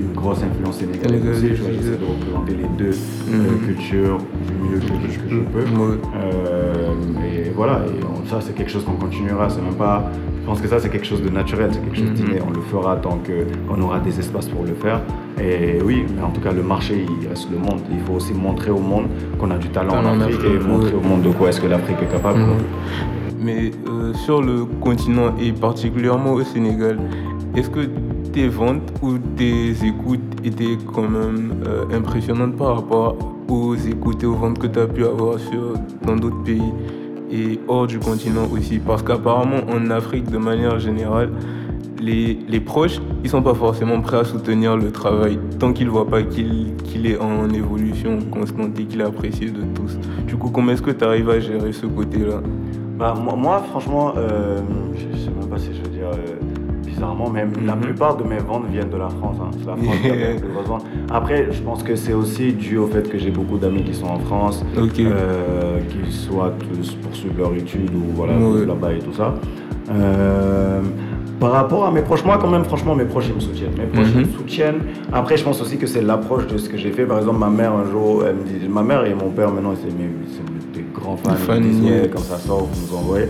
[0.00, 1.48] une grosse influence sénégalaise aussi.
[1.48, 2.96] J'essaie de représenter les deux
[3.30, 3.66] euh, mhm.
[3.66, 5.98] cultures du mieux que, je peux.
[6.16, 9.48] Euh, et voilà, et ça c'est quelque chose qu'on continuera.
[9.48, 10.10] C'est même pas.
[10.40, 12.40] Je pense que ça c'est quelque chose de naturel, c'est quelque chose d'inné.
[12.40, 12.46] Mhm.
[12.48, 15.00] On le fera tant qu'on aura des espaces pour le faire.
[15.40, 17.80] Et oui, mais en tout cas le marché il reste le monde.
[17.90, 19.06] Il faut aussi montrer au monde
[19.38, 21.98] qu'on a du talent en Afrique et montrer au monde de quoi est-ce que l'Afrique
[22.02, 22.40] est capable.
[23.42, 26.98] Mais euh, sur le continent et particulièrement au Sénégal,
[27.56, 27.80] est-ce que
[28.32, 33.16] tes ventes ou tes écoutes étaient quand même euh, impressionnantes par rapport
[33.48, 35.74] aux écoutes et aux ventes que tu as pu avoir sur,
[36.06, 36.72] dans d'autres pays
[37.32, 38.78] et hors du continent aussi.
[38.78, 41.30] Parce qu'apparemment en Afrique de manière générale,
[42.00, 46.08] les, les, proches, ils sont pas forcément prêts à soutenir le travail tant qu'ils voient
[46.08, 49.98] pas qu'il est en évolution constante et qu'il est apprécié de tous.
[50.26, 52.40] Du coup, comment est-ce que tu arrives à gérer ce côté-là?
[52.98, 54.60] Bah, moi, franchement, euh,
[54.94, 56.10] je sais même pas si je veux dire...
[56.12, 56.49] Euh,
[57.32, 57.80] même la mhm.
[57.80, 59.36] plupart de mes ventes viennent de la France.
[59.40, 59.50] Hein.
[59.66, 63.82] la France Après, je pense que c'est aussi dû au fait que j'ai beaucoup d'amis
[63.82, 66.54] qui sont en France, euh, qui soit
[67.02, 68.34] poursuivent leur études ou voilà,
[68.66, 69.34] là-bas et tout ça.
[69.90, 70.80] Euh,
[71.40, 73.72] par rapport à mes proches, moi quand même, franchement, mes proches, ils me soutiennent.
[73.78, 74.32] Mes proches me mhm.
[74.36, 74.80] soutiennent.
[75.12, 77.06] Après, je pense aussi que c'est l'approche de ce que j'ai fait.
[77.06, 79.72] Par exemple, ma mère, un jour, elle me dit, ma mère et mon père, maintenant,
[79.74, 83.26] c'est des grands fans de Disney, quand ça sort, vous nous envoyez.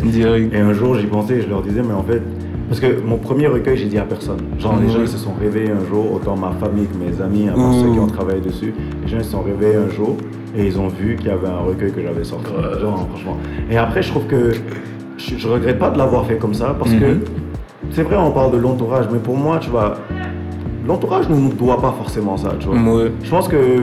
[0.53, 2.23] Et un jour, j'y pensais et je leur disais, mais en fait,
[2.71, 4.39] parce que mon premier recueil, j'ai dit à personne.
[4.61, 7.49] Genre, les gens, ils se sont réveillés un jour, autant ma famille que mes amis,
[7.49, 8.73] à part ceux qui ont travaillé dessus.
[9.03, 10.17] Les gens, ils se sont réveillés un jour
[10.57, 12.53] et ils ont vu qu'il y avait un recueil que j'avais sorti.
[12.81, 13.37] Genre, franchement.
[13.69, 14.53] Et après, je trouve que
[15.17, 17.21] je, ne regrette pas de l'avoir fait comme ça parce que mhm.
[17.91, 19.97] c'est vrai, on parle de l'entourage, mais pour moi, tu vois,
[20.87, 23.09] l'entourage ne nous doit pas forcément ça, tu vois.
[23.21, 23.83] Je pense que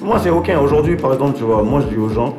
[0.00, 0.48] moi, c'est ok.
[0.62, 2.36] Aujourd'hui, par exemple, tu vois, moi, je dis aux gens,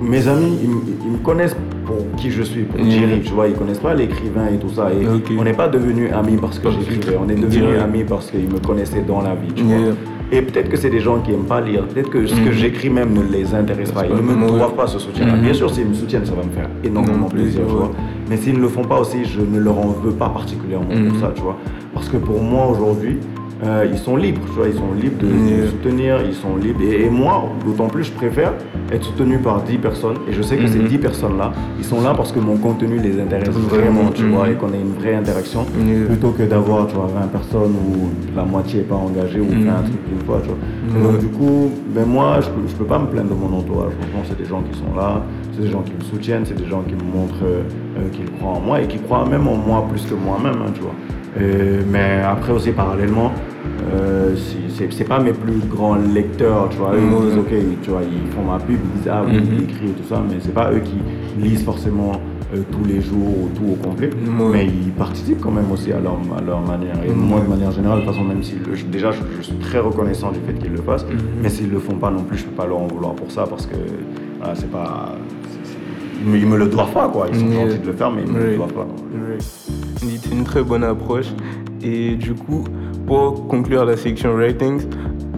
[0.00, 1.56] mes amis, ils, me connaissent
[1.92, 4.90] pour qui je suis, pour Jerry, tu vois, ils connaissent pas l'écrivain et tout ça.
[4.92, 5.06] Et
[5.38, 8.58] on n'est pas devenus amis parce que j'écrivais, on est devenus amis parce qu'ils me
[8.58, 9.94] connaissaient dans la vie, tu vois.
[10.34, 12.52] Et peut-être que c'est des gens qui n'aiment pas lire, peut-être que ce que mm.
[12.52, 14.06] j'écris même ne les intéresse pas.
[14.06, 15.34] Ils ne me doivent pas ce soutien-là.
[15.34, 15.54] Bien mm.
[15.54, 17.32] sûr, s'ils me soutiennent, ça va me faire énormément mm.
[17.32, 17.90] plaisir, tu vois.
[18.30, 21.20] Mais s'ils ne le font pas aussi, je ne leur en veux pas particulièrement pour
[21.20, 21.58] ça, tu vois.
[21.92, 23.18] Parce que pour moi, aujourd'hui,
[23.62, 26.80] euh, ils sont libres, tu vois, ils sont libres de, de soutenir, ils sont libres.
[26.82, 28.54] Et, et moi, d'autant plus, je préfère
[28.92, 30.16] être soutenu par 10 personnes.
[30.28, 30.88] Et je sais que ces Mhm.
[30.88, 34.52] 10 personnes-là, ils sont là parce que mon contenu les intéresse Vraiment, tu vois, mhm.
[34.52, 36.06] et qu'on ait une vraie interaction, Yeah.
[36.06, 39.62] plutôt que d'avoir, tu vois, 20 personnes où la moitié n'est pas engagée ou Mhm.
[39.62, 40.58] fait un truc une fois, tu vois.
[41.00, 41.02] Et.
[41.12, 43.92] Donc, du coup, ben moi, je peux, je peux pas me plaindre de mon entourage.
[44.00, 46.66] Franchement, c'est des gens qui sont là, c'est des gens qui me soutiennent, c'est des
[46.68, 47.62] gens qui me montrent euh,
[47.98, 50.70] euh, qu'ils croient en moi et qui croient même en moi plus que moi-même, hein,
[50.74, 50.94] tu vois.
[51.40, 53.32] Euh, mais après aussi, parallèlement,
[53.92, 54.34] euh,
[54.90, 56.92] c'est pas mes plus grands lecteurs, tu vois.
[56.94, 59.44] Eux, ils disent, ok, tu vois, ils font ma pub, ils disent, ah oui, Mhm.
[59.56, 60.98] il écrit et tout ça, mais c'est pas eux qui
[61.40, 62.12] lisent forcément
[62.54, 64.10] euh, tous les jours ou tout au complet,
[64.52, 66.96] mais ils participent quand même aussi à leur, à leur manière.
[67.02, 68.56] Et moi, de manière générale, de toute façon, même si
[68.90, 71.18] déjà, je, je suis très reconnaissant du fait qu'ils le fassent, Mhm.
[71.42, 73.46] mais s'ils le font pas non plus, je peux pas leur en vouloir pour ça
[73.48, 73.76] parce que
[74.38, 75.14] voilà, c'est pas.
[75.64, 75.78] c'est-
[76.24, 77.26] Ils me, ils me le doivent pas, quoi.
[77.32, 78.86] Ils sont gentils de le faire, mais ils me le doivent pas.
[80.02, 81.28] C'est une très bonne approche.
[81.82, 82.64] Et du coup,
[83.06, 84.82] pour conclure la section ratings,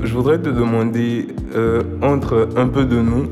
[0.03, 3.27] je voudrais te demander euh, entre Un peu de nous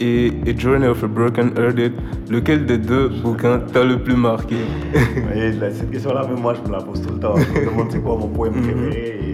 [0.00, 1.92] et A Journey of a Broken Hearted,
[2.30, 4.56] lequel des deux bouquins t'a le plus marqué?
[5.72, 7.34] Cette question-là, même moi, je me la pose tout le temps.
[7.36, 9.25] Je me demande c'est quoi mon poème préféré?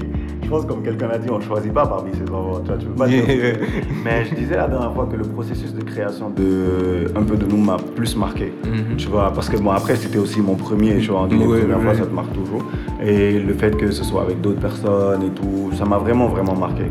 [0.53, 2.61] Pense, comme quelqu'un l'a dit, on ne choisit pas parmi ses enfants.
[2.63, 3.25] Tu vois, tu peux pas dire-.
[4.05, 7.47] Mais je disais la dernière fois que le processus de création de Un peu de
[7.47, 8.53] nous m'a plus marqué.
[8.63, 8.97] Mhm.
[8.99, 10.99] Tu vois, parce que bon, après, c'était aussi mon premier.
[10.99, 11.29] Tu vois, Ouais,
[11.61, 11.85] premières ouais.
[11.85, 12.63] fois, ça te marque toujours.
[13.03, 16.55] Et le fait que ce soit avec d'autres personnes et tout, ça m'a vraiment, vraiment
[16.55, 16.85] marqué.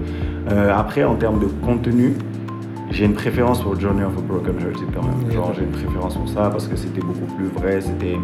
[0.51, 2.15] Euh, après, en termes de contenu,
[2.91, 5.31] j'ai une préférence pour Journey of a Broken Hearted quand même.
[5.31, 7.79] Genre, j'ai une préférence pour ça parce que c'était beaucoup plus vrai.
[7.81, 8.17] C'était.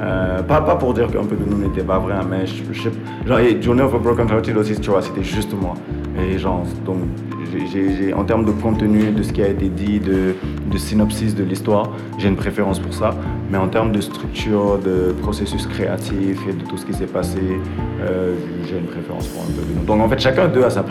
[0.00, 2.62] euh, pas, pas pour dire qu'un peu de nous n'était pas vrai, hein, mais je,
[2.72, 2.90] je sais-
[3.26, 5.74] genre, et Journey of a Broken Hearted aussi, tu vois, c'était juste moi.
[6.18, 6.96] Et genre, donc,
[8.14, 10.34] en termes de contenu, de ce qui a été dit, de,
[10.76, 13.14] synopsis de l'histoire, j'ai une préférence pour ça.
[13.50, 17.40] Mais en termes de structure, de processus créatif et de tout ce qui s'est passé,
[18.02, 18.34] euh,
[18.68, 19.86] j'ai une préférence pour un peu de.
[19.86, 20.82] Donc en fait, chacun d'eux a sa,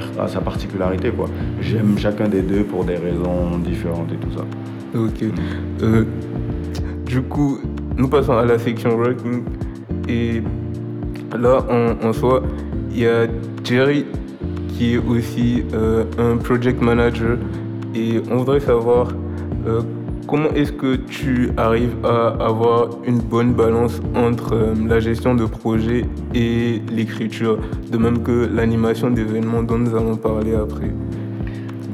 [0.42, 1.12] particularité.
[1.62, 4.46] J'aime chacun des deux pour des raisons différentes et tout ça.
[4.98, 5.24] Ok.
[5.84, 6.06] Euh,
[7.06, 7.60] du coup,
[7.96, 9.44] nous passons à la section working.
[10.08, 10.42] Et
[11.38, 12.42] là, en, en soi,
[12.92, 13.28] il y a
[13.64, 14.06] Jerry
[14.78, 17.38] qui est aussi euh, un project manager.
[17.96, 19.08] Et on voudrait savoir
[19.68, 19.82] euh,
[20.28, 25.46] comment est-ce que tu arrives à avoir une bonne balance entre euh, la gestion de
[25.46, 27.58] projet et l'écriture,
[27.90, 30.92] de même que l'animation d'événements dont nous allons parler après?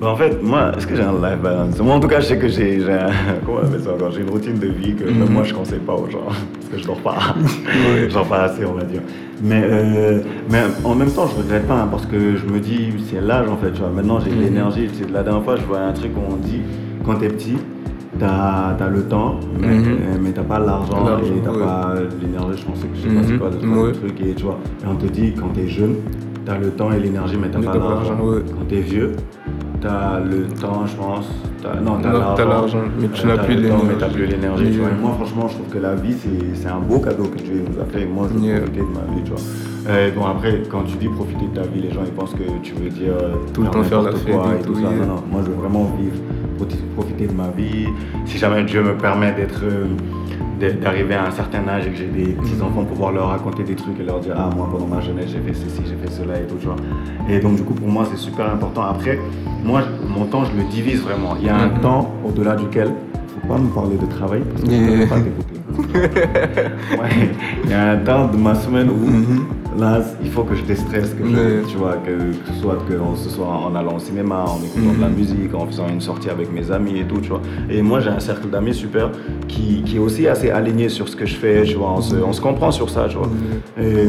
[0.02, 1.80] Bah, en fait, moi, est-ce que j'ai un life balance?
[1.80, 3.12] Moi, en tout cas, je sais que j'ai j'ai un-
[3.46, 4.10] comment on appelle ça encore?
[4.10, 5.30] J'ai une routine de vie que même Mhm.
[5.34, 6.26] moi, je conseille pas aux gens.
[6.26, 7.20] Parce que je dors pas.
[8.10, 9.02] Je dors pas assez, on va dire.
[9.44, 12.94] Mais, euh, mais en même temps, je regrette pas hein, parce que je me dis,
[13.12, 13.72] c'est l'âge en fait.
[13.74, 13.90] Tu vois.
[13.90, 14.42] Maintenant, j'ai de Mhm.
[14.42, 14.90] l'énergie.
[14.94, 16.62] C'est la dernière fois, je vois un truc où on dit,
[17.06, 17.58] quand t'es petit,
[18.20, 19.84] t'as as le temps, mais, Mhm.
[19.86, 21.60] euh, mais t'as pas l'argent L'argent, et t'as ouais.
[21.60, 22.60] pas l'énergie.
[22.62, 23.92] Je pensais que je sais pas c'est quoi le Ouais.
[23.92, 24.20] truc.
[24.22, 25.96] Et tu vois, et on te dit, quand t'es jeune,
[26.46, 28.10] t'as le temps et l'énergie, mais t'as Mais pas t'as pas l'argent.
[28.18, 28.42] l'argent, ouais.
[28.58, 29.12] Quand t'es vieux,
[29.82, 31.28] t'as le temps, je pense.
[31.62, 32.80] t'as- Non, t'as l'argent.
[33.00, 33.96] mais tu Euh, n'as t'as plus temps, mais l'énergie.
[34.00, 34.63] t'as plus l'énergie.
[34.72, 34.88] tu vois.
[34.89, 34.98] Yeah.
[34.98, 36.15] Et moi, franchement, je trouve que la vie,
[36.54, 38.06] c'est un beau cadeau que Dieu nous a fait.
[38.06, 38.58] Moi, je veux Yeah.
[38.60, 39.41] profiter de ma vie, tu vois.
[39.89, 42.44] Euh, bon, après, quand tu dis profiter de ta vie, les gens, ils pensent que
[42.63, 44.82] tu veux dire euh, Tout le temps faire la fête et tout tout, ça.
[44.82, 44.91] yeah.
[45.06, 46.15] Non, non, moi, je veux vraiment vivre,
[46.96, 47.88] profiter- de ma vie.
[48.26, 49.62] Si jamais Dieu me permet d'être...
[49.63, 49.86] euh,
[50.30, 53.63] d'être- d'arriver à un certain âge et que j'ai des petits enfants pouvoir leur raconter
[53.63, 56.12] des trucs et leur dire ah moi pendant ma jeunesse j'ai fait ceci j'ai fait
[56.12, 56.76] cela et tout vois.
[57.30, 58.84] Et donc du coup pour moi c'est super important.
[58.84, 59.17] Après
[59.63, 61.36] moi mon temps je le divise vraiment.
[61.39, 61.80] Il y a un Mhm.
[61.82, 62.91] temps au-delà duquel
[63.41, 65.60] faut pas me parler de travail parce que je peux pas t'écouter.
[66.99, 67.30] Ouais
[67.63, 69.45] il y a un temps de ma semaine où Mhm.
[69.80, 72.12] là il faut que je déstresse que je, tu vois que,
[72.62, 75.15] soit que ce soit en allant au cinéma en écoutant de la Mhm.
[75.15, 77.41] musique en faisant une sortie avec mes amis et tout tu vois.
[77.69, 79.12] Et moi j'ai un cercle d'amis super
[79.47, 81.93] qui, qui est aussi assez aligné sur ce que je fais tu vois.
[81.97, 83.30] On se, on se comprend sur ça tu vois.
[83.80, 84.08] Et,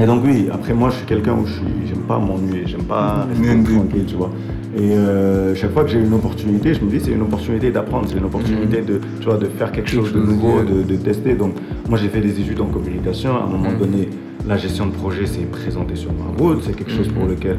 [0.00, 2.82] et donc oui après moi je suis quelqu'un où je suis j'aime pas m'ennuyer j'aime
[2.84, 3.74] pas rester Indeed.
[3.76, 4.30] tranquille tu vois.
[4.76, 8.08] Et euh, chaque fois que j'ai une opportunité je me dis c'est une opportunité d'apprendre
[8.08, 11.34] c'est une opportunité de tu vois de faire quelque chose de nouveau de, de tester.
[11.34, 11.52] Donc
[11.88, 13.30] moi j'ai fait des études en communication.
[13.36, 13.78] À un moment Mhm.
[13.78, 14.08] donné, donné
[14.46, 16.62] la gestion de projet s'est présentée sur ma route.
[16.64, 17.30] C'est quelque chose pour Mhm.
[17.30, 17.56] lequel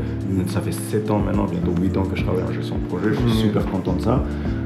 [0.47, 3.09] ça fait 7 ans maintenant, bientôt 8 ans que je travaille en gestion de projet.
[3.09, 3.49] Je suis Mhm.
[3.51, 4.23] super content de ça.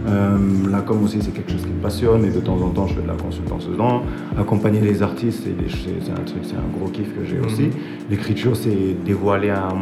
[0.08, 0.38] Euh,
[0.70, 2.96] la com aussi, c'est quelque chose qui me passionne et de temps en temps, je
[2.96, 4.02] fais de la consultance dedans.
[4.38, 7.64] Accompagner les artistes, c'est un truc, c'est un gros kiff que j'ai aussi.
[7.64, 7.72] Mhm.
[8.10, 9.74] L'écriture, c'est dévoilé à, à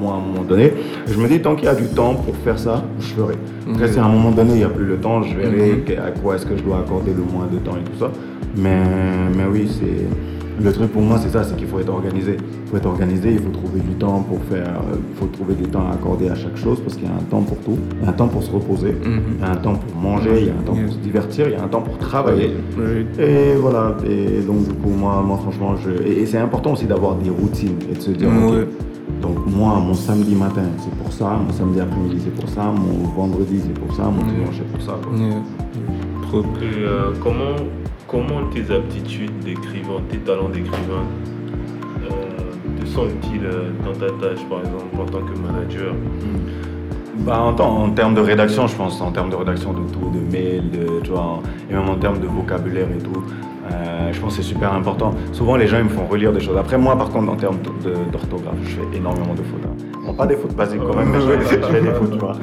[0.00, 0.72] moi à un moment donné.
[1.06, 3.34] Je me dis, tant qu'il y a du temps pour faire ça, je ferai.
[3.70, 6.10] Après, si à un moment donné, il n'y a plus le temps, je verrai à
[6.10, 8.10] quoi est-ce que je dois accorder le moins de temps et tout ça.
[8.56, 8.82] Mais,
[9.36, 10.06] mais oui, c'est.
[10.62, 12.36] Le truc pour moi, c'est ça, c'est qu'il faut être organisé.
[12.38, 14.72] Il faut être organisé, il faut trouver du temps pour faire.
[15.12, 17.24] Il faut trouver du temps à accorder à chaque chose parce qu'il y a un
[17.30, 17.76] temps pour tout.
[18.00, 20.40] Il y a un temps pour se reposer, il y a un temps pour manger,
[20.40, 22.52] il y a un temps pour se divertir, il y a un temps pour travailler.
[23.18, 25.90] Et voilà, et donc du coup, moi, moi franchement, je...
[26.02, 28.62] et, et c'est important aussi d'avoir des routines et de se dire, Ouais.
[28.62, 32.64] ok, Donc moi, mon samedi matin, c'est pour ça, mon samedi après-midi, c'est pour ça,
[32.64, 34.94] mon vendredi, c'est pour ça, mon dimanche, c'est pour ça.
[36.62, 37.54] Et euh, comment,
[38.08, 41.04] comment tes aptitudes d'écrivain, tes talents d'écrivain
[42.04, 45.94] euh, te sont utiles euh, dans ta tâche, par exemple, en tant que manager?
[47.18, 50.70] Bah, en, termes de rédaction, je pense, en termes de rédaction de tout, de mails,
[50.70, 53.24] de, tu vois, et même en termes de vocabulaire et tout,
[53.72, 55.12] euh, je pense que c'est super important.
[55.32, 56.56] Souvent, les gens me font relire des choses.
[56.56, 57.58] Après, moi, par contre, en termes
[58.12, 59.64] d'orthographe, je fais énormément de fautes.
[59.64, 59.98] Hein.
[60.06, 62.36] Bon, pas des fautes basiques quand même, mais je fais, des fautes, tu vois.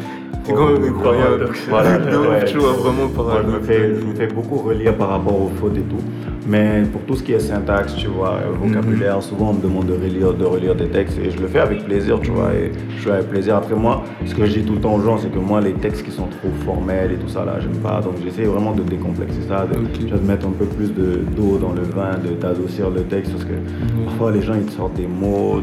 [0.44, 1.50] C'est quand même incroyable.
[1.70, 2.00] Voilà,
[2.46, 3.10] je vraiment
[3.44, 6.02] je, me fais, je me fais beaucoup relire par rapport aux fautes et tout.
[6.46, 9.22] Mais pour tout ce qui est syntaxe, tu vois, vocabulaire, mhm.
[9.22, 11.86] souvent on me demande de relire, de relire des textes et je le fais avec
[11.86, 13.56] plaisir, tu vois, et je fais avec plaisir.
[13.56, 15.74] Après moi, ce que je dis tout le temps aux gens, c'est que moi, les
[15.74, 18.02] textes qui sont trop formels et tout ça, là, j'aime pas.
[18.02, 22.18] Donc j'essaie vraiment de décomplexer ça, de, mettre un peu plus d'eau dans le vin,
[22.42, 24.06] d'adoucir le texte, parce que mhm.
[24.06, 25.62] parfois les gens, ils sortent des mots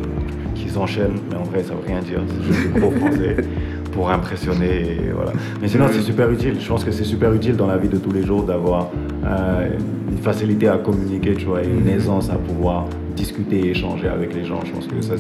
[0.55, 3.37] qui s'enchaînent, mais en vrai, ça veut rien dire, c'est juste du gros français
[4.01, 4.97] pour impressionner.
[5.15, 5.33] voilà.
[5.61, 6.57] Mais sinon, c'est super utile.
[6.59, 8.89] Je pense que c'est super utile dans la vie de tous les jours d'avoir
[9.27, 9.69] euh,
[10.11, 14.33] une facilité à communiquer, tu vois, et une aisance à pouvoir discuter et échanger avec
[14.33, 14.61] les gens.
[14.65, 15.17] Je pense que ça,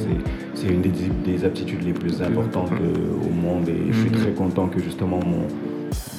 [0.54, 3.68] c'est une des, aptitudes les plus importantes au monde.
[3.68, 5.44] Et je suis très content que justement mon,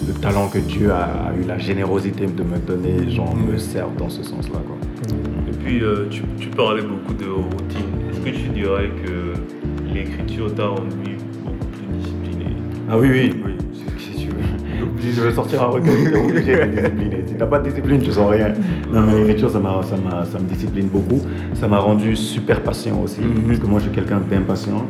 [0.08, 4.10] le talent que Dieu a, eu la générosité de me donner, genre, me serve dans
[4.10, 4.60] ce sens-là.
[5.48, 7.90] Et puis, euh, tu, tu, parlais beaucoup de routine.
[8.12, 9.34] Est-ce que tu dirais que
[9.92, 11.18] l'écriture t'a rendu
[12.94, 13.52] ah oui, oui, oui.
[13.98, 14.34] Si tu veux,
[15.00, 17.24] si je veux sortir un recueil, obligé de discipliner.
[17.26, 18.50] Si tu n'as pas de discipline, tu sens rien.
[18.92, 21.22] Non, mais l'écriture, ça, ça, ça me discipline beaucoup.
[21.54, 23.22] Ça m'a rendu super patient aussi.
[23.22, 23.44] Mhm.
[23.48, 24.86] Parce que moi, je suis quelqu'un d'impatient.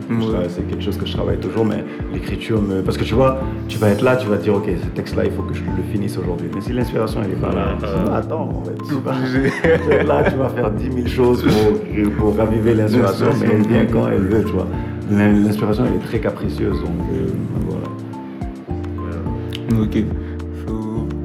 [0.50, 1.64] C'est quelque chose que je travaille toujours.
[1.64, 2.82] Mais l'écriture me.
[2.82, 5.26] Parce que tu vois, tu vas être là, tu vas te dire, OK, ce texte-là,
[5.26, 6.50] il faut que je le finisse aujourd'hui.
[6.56, 8.78] Mais si l'inspiration, elle n'est pas là, tu attends, en fait.
[8.88, 13.28] Tu vas, là, tu vas faire 10 000 choses pour, pour raviver l'inspiration.
[13.40, 14.66] Mais elle vient quand elle veut, tu vois.
[15.12, 16.80] L'inspiration, elle est très capricieuse.
[16.80, 17.28] Donc, euh,
[19.80, 20.04] Ok.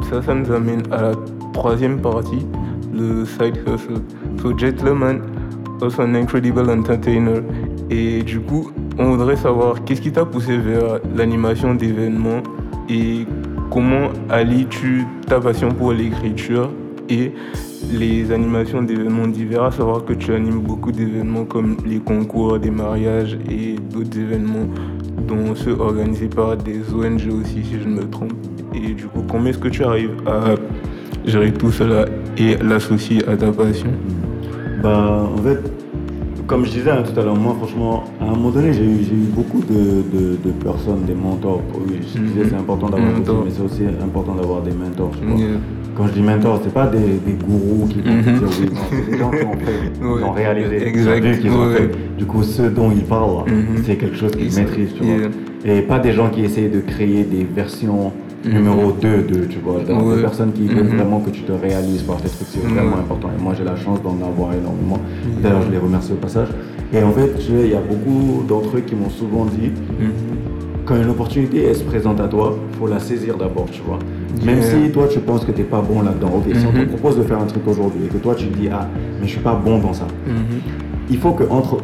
[0.09, 1.13] ça, ça nous amène à la
[1.53, 2.47] troisième partie,
[2.95, 4.03] le side hustle.
[4.41, 5.21] So, Gentleman,
[5.83, 7.43] also an incredible entertainer.
[7.91, 12.43] Et du coup, on voudrait savoir qu'est-ce qui t'a poussé vers l'animation d'événements
[12.89, 13.27] et
[13.71, 16.71] comment allies-tu ta passion pour l'écriture
[17.09, 17.33] et
[17.93, 22.71] les animations d'événements divers, à savoir que tu animes beaucoup d'événements comme les concours, des
[22.71, 24.67] mariages et d'autres événements
[25.27, 28.33] dont ceux organisés par des ONG aussi, si je ne me trompe.
[28.75, 30.55] Et du coup, comment est-ce que tu arrives à
[31.25, 33.91] gérer tout cela et l'associer à ta passion?
[34.83, 35.61] Bah, En fait,
[36.47, 39.27] comme je disais hein, tout à l'heure, moi franchement, à un moment donné, j'ai eu,
[39.35, 41.63] beaucoup de, personnes, des mentors.
[41.75, 42.51] Oui, je disais mhm.
[42.51, 45.11] c'est important d'avoir des mentors, mais c'est aussi important d'avoir des mentors.
[45.97, 46.99] Quand je dis mentor, c'est pas des,
[47.33, 51.25] gourous qui vont mm dire oui, c'est des gens qui ont fait, ont réalisé, exact,
[51.47, 51.91] ont fait.
[52.19, 53.83] Du coup, ce dont ils parlent, mhm.
[53.85, 55.29] c'est quelque chose qu'ils maîtrisent, tu vois.
[55.65, 58.13] Et pas des gens qui essayent de créer des versions
[58.45, 58.53] mhm.
[58.53, 59.81] numéro 2 de, tu vois.
[59.81, 60.97] Des personnes qui veulent mhm.
[60.97, 63.31] vraiment que tu te réalises par tes trucs, c'est vraiment important.
[63.37, 64.99] Et moi, j'ai la chance d'en avoir énormément.
[65.43, 66.49] D'ailleurs, je les remercie au passage.
[66.93, 69.71] Et en fait, il y a beaucoup d'entre eux qui m'ont souvent dit
[70.85, 73.99] quand une opportunité elle se présente à toi, il faut la saisir d'abord, tu vois.
[74.45, 76.79] Même si toi tu penses que tu n'es pas bon là-dedans, ok, si on te
[76.79, 76.87] mhm.
[76.89, 78.87] propose de faire un truc aujourd'hui et que toi tu dis ah
[79.21, 80.61] mais je suis pas bon dans ça, mhm.
[81.11, 81.79] il faut que entre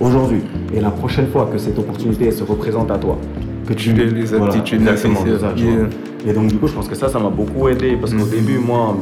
[0.00, 0.42] aujourd'hui
[0.74, 3.18] et la prochaine fois que cette opportunité se représente à toi,
[3.66, 5.54] que tu aies les aptitudes nécessaires.
[6.26, 8.30] Et donc du coup je pense que ça ça m'a beaucoup aidé parce qu'au mhm.
[8.30, 8.96] début moi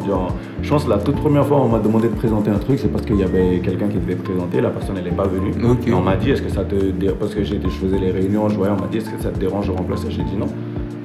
[0.63, 2.93] je pense que la toute première fois on m'a demandé de présenter un truc c'est
[2.93, 5.53] parce qu'il y avait quelqu'un qui devait présenter la personne elle n'est pas venue
[5.87, 6.75] et on m'a dit est-ce que ça te
[7.13, 9.39] parce que je faisais les réunions je voyais on m'a dit est-ce que ça te
[9.39, 10.09] dérange de remplacer?
[10.11, 10.49] J'ai dit non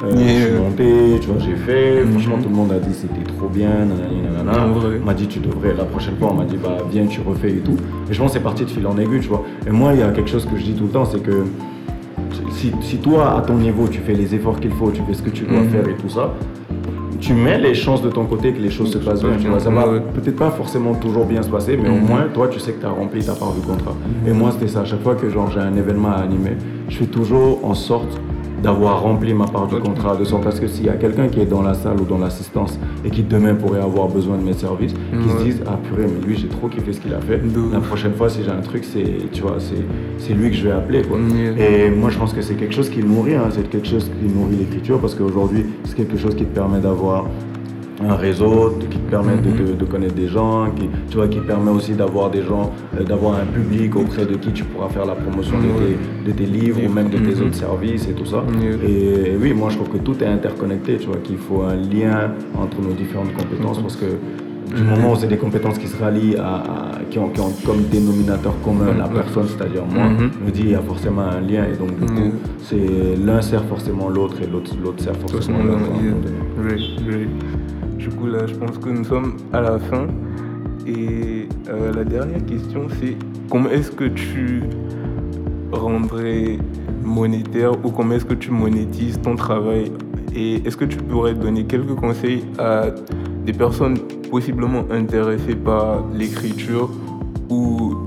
[0.10, 2.04] je suis monté, tu vois, j'ai fait.
[2.04, 2.12] Mhm.
[2.12, 4.68] Franchement, tout le monde a dit c'était trop bien, nanana,
[5.02, 7.52] On m'a dit tu devrais, la prochaine fois, on m'a dit bah viens, tu refais
[7.52, 7.78] et tout.
[8.10, 9.44] Et je pense que c'est parti de fil en aiguille, tu vois.
[9.68, 11.46] Et moi, il y a quelque chose que je dis tout le temps, c'est que
[12.82, 15.30] si, toi, à ton niveau, tu fais les efforts qu'il faut, tu fais ce que
[15.30, 15.70] tu dois mhm.
[15.70, 16.34] faire et tout ça,
[17.20, 19.38] tu mets les chances de ton côté que les choses se passent bien.
[19.40, 22.06] Tu vois, ça va peut-être pas forcément toujours bien se passer, mais au mhm.
[22.06, 23.96] moins, toi, tu sais que tu as rempli ta part du contrat.
[24.28, 24.82] Et moi, c'était ça.
[24.82, 26.58] À chaque fois que j'ai un événement à animer,
[26.90, 28.20] je fais toujours en sorte
[28.62, 31.28] d'avoir rempli ma part du contrat, de sorte à ce que s'il y a quelqu'un
[31.28, 34.44] qui est dans la salle ou dans l'assistance et qui demain pourrait avoir besoin de
[34.44, 37.20] mes services, qui se dise ah purée mais lui j'ai trop kiffé ce qu'il a
[37.20, 37.42] fait.
[37.72, 39.58] La prochaine fois si j'ai un truc c'est tu vois
[40.18, 41.18] c'est lui que je vais appeler quoi.
[41.58, 44.34] Et moi je pense que c'est quelque chose qui nourrit, hein, c'est quelque chose qui
[44.34, 47.26] nourrit l'écriture parce qu'aujourd'hui c'est quelque chose qui te permet d'avoir
[48.10, 51.72] un réseau qui te permet de, de, connaître des gens, qui, tu vois, qui permet
[51.72, 55.16] aussi d'avoir des gens, euh, d'avoir un public auprès de qui tu pourras faire la
[55.16, 58.44] promotion de, tes, de tes, livres ou même de tes autres services et tout ça.
[58.88, 62.32] Et, oui, moi je trouve que tout est interconnecté, tu vois, qu'il faut un lien
[62.58, 64.06] entre nos différentes compétences parce que
[64.76, 67.30] Du moment où c'est des compétences qui se rallient, à, qui, ont,
[67.66, 71.42] comme dénominateur commun la personne, c'est-à-dire moi, je me dis il y a forcément un
[71.42, 74.72] lien et donc du coup, c'est l'un sert forcément l'autre et l'autre
[75.04, 75.92] sert forcément l'autre.
[76.64, 77.28] Oui, oui.
[78.02, 80.08] Du coup, là, je pense que nous sommes à la fin.
[80.88, 83.16] Et euh, la dernière question, c'est
[83.48, 84.64] comment est-ce que tu
[85.72, 86.58] rendrais
[87.04, 89.92] monétaire ou comment est-ce que tu monétises ton travail?
[90.36, 92.86] Et est-ce que tu pourrais donner quelques conseils à
[93.46, 94.00] des personnes
[94.32, 96.90] possiblement intéressées par l'écriture
[97.52, 97.98] ou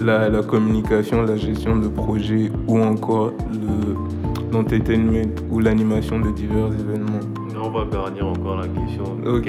[0.00, 3.32] la, communication, la gestion de projets ou encore
[4.50, 7.31] l'entertainment ou l'animation de divers événements?
[7.62, 9.04] On va garnir encore la question.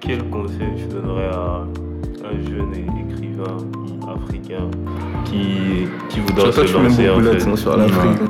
[0.00, 1.64] Quel, conseil tu donnerais à
[2.24, 3.56] un jeune écrivain
[4.08, 4.70] africain
[5.24, 7.56] qui, qui voudrait se lancer en fait?
[7.56, 8.20] sur l'Afrique.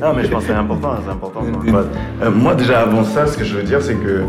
[0.00, 1.42] non, mais je pense que c'est important, c'est important.
[2.22, 4.24] Euh, moi, déjà, avant ça, ce que je veux dire, c'est que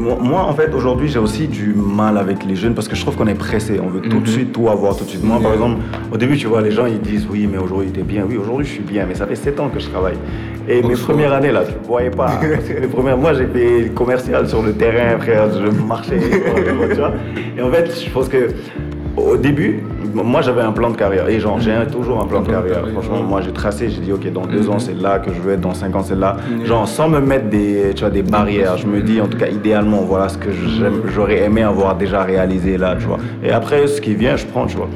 [0.00, 3.16] moi, en fait, aujourd'hui, j'ai aussi du mal avec les jeunes parce que je trouve
[3.16, 3.78] qu'on est pressé.
[3.82, 4.26] On veut tout de mhm.
[4.26, 5.22] suite tout avoir tout de suite.
[5.22, 5.80] Moi, par exemple,
[6.10, 8.24] au début, tu vois, les gens, ils disent oui, mais aujourd'hui, t'es bien.
[8.28, 10.16] Oui, aujourd'hui, je suis bien, mais ça fait 7 ans que je travaille.
[10.68, 12.26] Et mes premières années, là, tu ne voyais pas.
[12.40, 15.48] Parce premières, moi, j'ai fait commercial sur le terrain, frère.
[15.52, 16.18] Je marchais.
[16.18, 17.12] tu vois.
[17.56, 18.48] Et en fait, je pense que
[19.16, 19.82] au début,
[20.14, 22.84] moi j'avais un plan de carrière et genre j'ai toujours un plan de carrière.
[22.92, 25.52] Franchement, moi j'ai tracé, j'ai dit ok dans deux ans c'est là que je veux
[25.52, 26.36] être, dans cinq ans c'est là.
[26.64, 28.76] Genre sans me mettre des, tu vois, des barrières.
[28.76, 30.50] Je me dis en tout cas idéalement voilà ce que
[31.14, 33.18] j'aurais aimé avoir déjà réalisé là, tu vois.
[33.44, 34.88] Et après ce qui vient je prends, tu vois.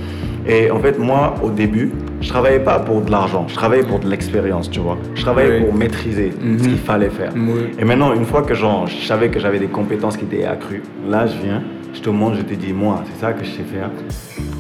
[0.47, 3.99] Et en fait moi au début je travaillais pas pour de l'argent, je travaillais pour
[3.99, 4.97] de l'expérience, tu vois.
[5.15, 7.33] Je travaillais pour maîtriser ce qu'il fallait faire.
[7.79, 10.83] Et maintenant une fois que genre je savais que j'avais des compétences qui étaient accrues,
[11.09, 11.62] là je viens
[11.95, 13.91] je te montre, je te dis, moi, c'est ça que je sais faire.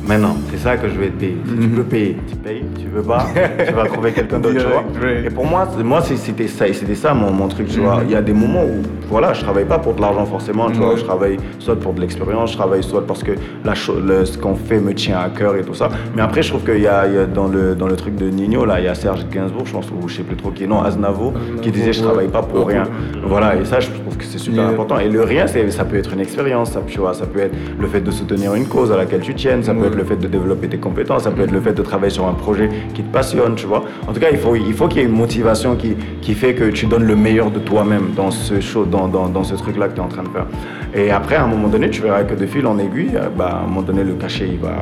[0.06, 1.38] Maintenant, c'est ça que je vais te payer.
[1.46, 2.64] Si tu peux payer, tu payes.
[2.78, 3.26] Tu veux pas,
[3.66, 4.84] tu vas trouver quelqu'un d'autre, tu vois.
[5.24, 7.96] Et pour moi, moi c'était ça, c'était ça mon, mon, truc, tu vois.
[7.96, 8.02] Mhm.
[8.06, 10.78] Il y a des moments où, voilà, je travaille pas pour de l'argent forcément, tu
[10.78, 10.96] vois.
[10.96, 13.32] Je travaille soit pour de l'expérience, je travaille soit parce que
[13.64, 15.88] la ce qu'on fait me tient à cœur et tout ça.
[16.14, 18.80] Mais après, je trouve qu'il y, a, dans le dans le truc de Nino là,
[18.80, 21.32] il y a Serge Gainsbourg, je pense, ou je sais plus trop qui, non, Aznavo,
[21.62, 22.84] qui disait je travaille pas pour rien.
[23.26, 24.98] Voilà, et ça, je trouve que c'est super important.
[24.98, 27.86] Et le rien, ça peut être une expérience, ça, tu vois, ça peut être le
[27.86, 30.28] fait de soutenir une cause à laquelle tu tiennes, ça peut être le fait de
[30.28, 33.12] développer tes compétences, ça peut être le fait de travailler sur un projet qui te
[33.12, 33.84] passionne, tu vois.
[34.06, 36.54] En tout cas, il faut qu'il faut qu'il y ait une motivation qui, qui fait
[36.54, 39.88] que tu donnes le meilleur de toi-même dans ce show, dans, dans, dans ce truc-là
[39.88, 40.46] que tu es en train de faire.
[40.94, 43.58] Et après, à un moment donné, tu verras que de fil en aiguille, euh, bah,
[43.60, 44.74] à un moment donné, le cachet, il va.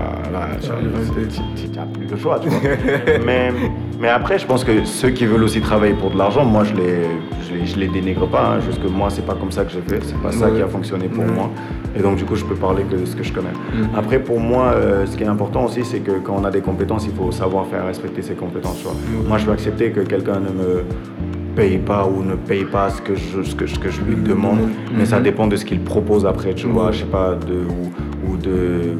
[0.60, 2.60] tu n'as plus de choix, tu vois.
[3.24, 3.50] mais,
[3.98, 6.74] mais après, je pense que ceux qui veulent aussi travailler pour de l'argent, moi, je
[6.74, 7.06] les,
[7.52, 8.54] je les, je les dénigre pas.
[8.54, 10.00] Hein, juste que moi, c'est pas comme ça que j'ai fait.
[10.04, 11.50] C'est pas ça qui a fonctionné pour moi.
[11.96, 13.50] Et donc, du coup, je peux parler que de ce que je connais.
[13.50, 13.96] Mm.
[13.96, 16.60] Après, pour moi, euh, ce qui est important aussi, c'est que quand on a des
[16.60, 18.78] compétences, il faut savoir faire respecter ses compétences.
[18.78, 18.94] Tu vois.
[19.28, 20.84] Moi, je peux accepter que quelqu'un ne me
[21.54, 24.16] paye pas ou ne paye pas ce que je, ce que, ce que je lui
[24.16, 24.96] demande, mm.
[24.96, 28.32] mais ça dépend de ce qu'il propose après, tu vois, je sais pas, de, ou,
[28.32, 28.96] ou de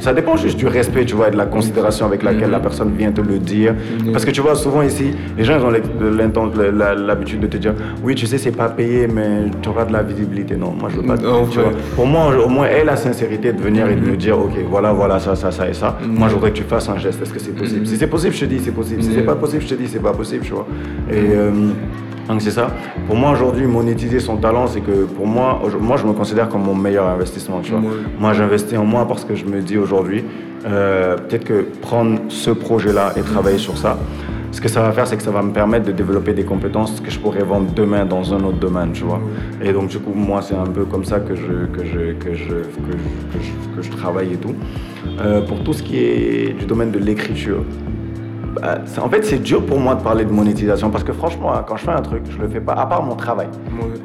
[0.00, 2.92] ça dépend juste du respect, tu vois, et de la considération avec laquelle la personne
[2.96, 3.74] vient te le dire.
[4.12, 8.26] Parce que tu vois, souvent ici, les gens ont l'habitude de te dire, oui, tu
[8.26, 10.56] sais, c'est pas payé, mais tu auras de la visibilité.
[10.56, 11.16] Non, moi, je veux pas.
[11.18, 11.70] tu vois.
[11.96, 14.52] Pour moi, au moins, elle a la sincérité de venir et de me dire, ok,
[14.68, 15.98] voilà, voilà, ça, ça, ça et ça.
[16.06, 17.22] Moi, je voudrais que tu fasses un geste.
[17.22, 17.86] Est-ce que c'est possible?
[17.86, 19.02] Si c'est possible, je te dis, c'est possible.
[19.02, 20.66] Si c'est pas possible, je te dis, c'est pas possible, tu vois.
[21.10, 21.14] Et.
[21.34, 21.50] Euh,
[22.30, 22.70] donc c'est ça.
[23.06, 26.62] Pour moi aujourd'hui, monétiser son talent, c'est que pour moi, moi je me considère comme
[26.62, 27.60] mon meilleur investissement.
[27.60, 27.82] Tu vois.
[28.18, 30.24] Moi j'investis en moi parce que je me dis aujourd'hui,
[30.66, 33.98] euh, peut-être que prendre ce projet-là et travailler sur ça,
[34.52, 37.00] ce que ça va faire, c'est que ça va me permettre de développer des compétences
[37.00, 39.20] que je pourrais vendre demain dans un autre domaine, tu vois.
[39.62, 42.34] Et donc, du coup, moi, c'est un peu comme ça que je, que je, que
[42.34, 42.54] je,
[43.76, 44.54] que je, travaille et tout.
[45.20, 47.64] Euh, pour tout ce qui est du domaine de l'écriture,
[48.60, 51.64] bah, en fait, c'est dur pour moi de parler de monétisation parce que franchement, hein,
[51.66, 53.48] quand je fais un truc, je le fais pas, à part mon travail,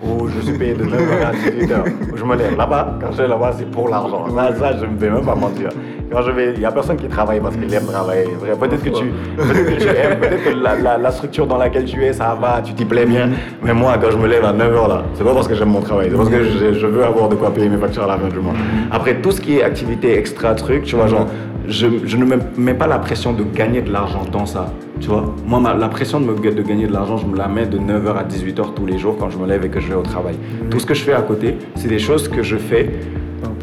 [0.03, 3.17] où je suis payé de 9h à 18h, où je me lève là-bas, quand je
[3.23, 4.27] vais là-bas, c'est pour l'argent.
[4.35, 5.69] Là, ça, je ne vais même pas mentir.
[6.11, 8.29] Quand je vais, il n'y a personne qui travaille parce qu'il aime travailler.
[8.59, 12.03] Peut-être que tu, peut-être que tu aimes, peut-être que la, la, structure dans laquelle tu
[12.03, 13.29] es, ça va, tu t'y plais bien.
[13.63, 15.81] Mais moi, quand je me lève à 9h là, c'est pas parce que j'aime mon
[15.81, 18.17] travail, c'est parce que je, je, veux avoir de quoi payer mes factures à la
[18.17, 18.53] fin du mois.
[18.91, 21.27] Après, tout ce qui est activité extra truc, tu vois, genre,
[21.67, 24.73] je, je, ne me mets pas la pression de gagner de l'argent dans ça.
[24.99, 28.15] Tu vois, moi, la pression de gagner de l'argent, je me la mets de 9h
[28.17, 30.35] à 18h tous les jours quand je me lève et que je vais au travail.
[30.69, 32.91] Tout ce que je fais à côté, c'est des choses que je fais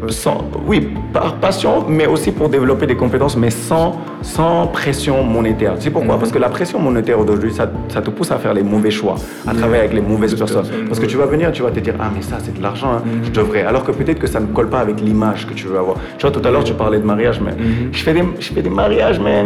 [0.09, 5.75] sans, oui, par passion, mais aussi pour développer des compétences, mais sans, sans pression monétaire.
[5.75, 6.17] Tu sais pourquoi?
[6.17, 9.15] Parce que la pression monétaire aujourd'hui, ça, ça, te pousse à faire les mauvais choix,
[9.47, 10.65] à travailler avec les mauvaises personnes.
[10.87, 12.93] Parce que tu vas venir, tu vas te dire, ah mais ça c'est de l'argent,
[12.97, 13.63] hein, je devrais.
[13.63, 15.97] Alors que peut-être que ça ne colle pas avec l'image que tu veux avoir.
[16.17, 17.53] Tu vois, tout à l'heure tu parlais de mariage, mais
[17.91, 19.45] je, fais des, je fais des mariages, mais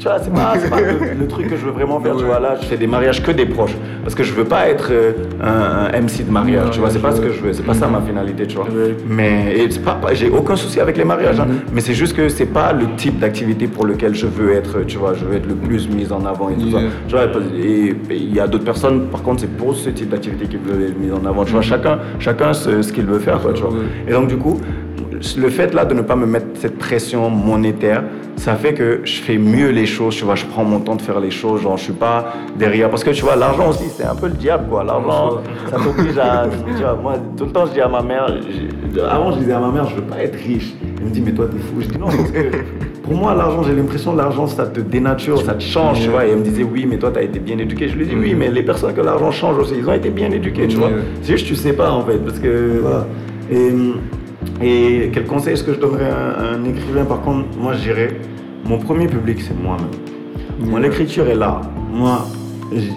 [0.00, 2.16] tu vois, c'est pas, pas le, truc que je veux vraiment faire.
[2.16, 3.76] Tu vois, là, je fais des mariages que des proches.
[4.02, 7.12] Parce que je veux pas être euh, un, MC de mariage, tu vois, c'est pas
[7.12, 7.52] ce que je veux.
[7.52, 8.66] C'est pas ça ma finalité, tu vois.
[9.06, 11.46] Mais pas, j'ai aucun souci avec les mariages, hein.
[11.46, 11.72] mm-hmm.
[11.74, 14.96] mais c'est juste que c'est pas le type d'activité pour lequel je veux être, tu
[14.96, 16.78] vois, je veux être le plus mis en avant et tout ça.
[17.06, 17.26] Tu vois,
[17.62, 20.88] et il y a d'autres personnes, par contre, c'est pour ce type d'activité qu'ils veulent
[20.88, 21.44] être mis en avant.
[21.44, 21.64] Tu vois, mm-hmm.
[21.64, 23.74] chacun, chacun ce, ce qu'il veut faire, quoi, tu vois.
[24.08, 24.58] Et donc, du coup,
[25.36, 28.02] le fait là de ne pas me mettre cette pression monétaire,
[28.36, 31.02] ça fait que je fais mieux les choses, tu vois, je prends mon temps de
[31.02, 32.88] faire les choses, genre je suis pas derrière.
[32.88, 34.82] Parce que tu vois, l'argent aussi, c'est un peu le diable, quoi.
[34.82, 36.46] L'argent, ça t'oblige à.
[36.66, 38.32] Tu vois, moi, tout le temps, je dis à ma mère,
[39.10, 40.72] avant, je disais à ma mère, je veux pas être riche.
[40.98, 41.80] Elle me dit, mais toi, t'es fou.
[41.80, 42.50] Je dis non, parce que
[43.02, 46.26] pour moi, l'argent, j'ai l'impression que l'argent, ça te dénature, ça te change, tu vois.
[46.26, 47.88] Et elle me disait, oui, mais toi, tu as été bien éduqué.
[47.88, 50.30] Je lui dis, oui, mais les personnes que l'argent change aussi, ils ont été bien
[50.30, 50.90] éduqués, tu vois.
[51.22, 53.06] C'est juste, tu sais pas, en fait, parce que, voilà.
[53.50, 53.72] Et
[54.62, 57.04] et quel conseil est-ce que je donnerais à un, écrivain?
[57.04, 58.20] Par contre, moi, je dirais,
[58.64, 59.88] mon premier public, c'est moi-même.
[60.58, 61.62] Moi, l'écriture est là.
[61.90, 62.26] Moi,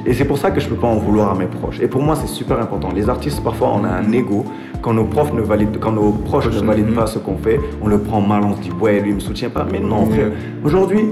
[0.06, 1.80] et c'est pour ça que je ne peux pas en vouloir à mes proches.
[1.80, 2.90] Et pour moi, c'est super important.
[2.94, 4.46] Les artistes, parfois, on a un ego.
[4.82, 7.88] Quand nos, profs ne valident, quand nos proches ne valident pas ce qu'on fait, on
[7.88, 9.66] le prend mal, on se dit, ouais, lui, il me soutient pas.
[9.72, 10.32] Mais non, frère.
[10.64, 11.06] Aujourd'hui,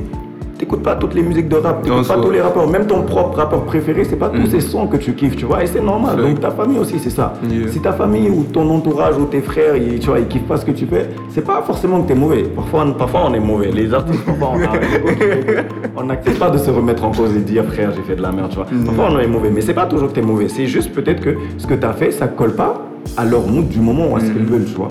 [0.62, 3.38] t'écoutes pas toutes les musiques de rap, t'écoutes pas tous les rappeurs, même ton propre
[3.38, 4.52] rappeur préféré, c'est pas tous mm.
[4.52, 6.18] ces sons que tu kiffes, tu vois, et c'est normal.
[6.18, 7.34] Donc ta famille aussi, c'est ça.
[7.72, 10.58] Si ta famille ou ton entourage ou tes frères, ils, tu vois, ils kiffent pas
[10.58, 12.44] ce que tu fais, c'est pas forcément que t'es mauvais.
[12.44, 13.72] Parfois, parfois on est mauvais.
[13.72, 14.54] Les artistes, parfois
[15.98, 18.32] on n'accepte pas de se remettre en cause et dire frère, j'ai fait de la
[18.32, 18.68] merde, tu vois.
[18.72, 18.86] Mm.
[18.86, 20.48] Parfois on est mauvais, mais c'est pas toujours que t'es mauvais.
[20.48, 22.88] C'est juste peut-être que ce que t'as fait, ça colle pas
[23.18, 24.90] à leur mood du moment où est-ce qu'ils veulent, tu vois.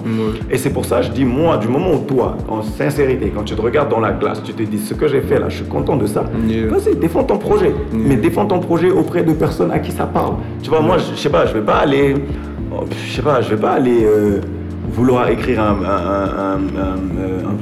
[0.50, 3.54] Et c'est pour ça, je dis, moi, du moment où toi, en sincérité, quand tu
[3.54, 5.64] te regardes dans la glace, tu te dis, ce que j'ai fait là, je suis
[5.64, 6.24] content de ça,
[6.68, 7.72] vas-y, défends ton projet.
[7.92, 10.34] Mais défends ton projet auprès de personnes à qui ça parle.
[10.62, 12.14] Tu vois, moi, je sais pas, je vais pas aller,
[12.72, 14.04] oh, je sais pas, je vais pas aller...
[14.04, 14.40] Euh,
[14.92, 16.58] vouloir écrire un,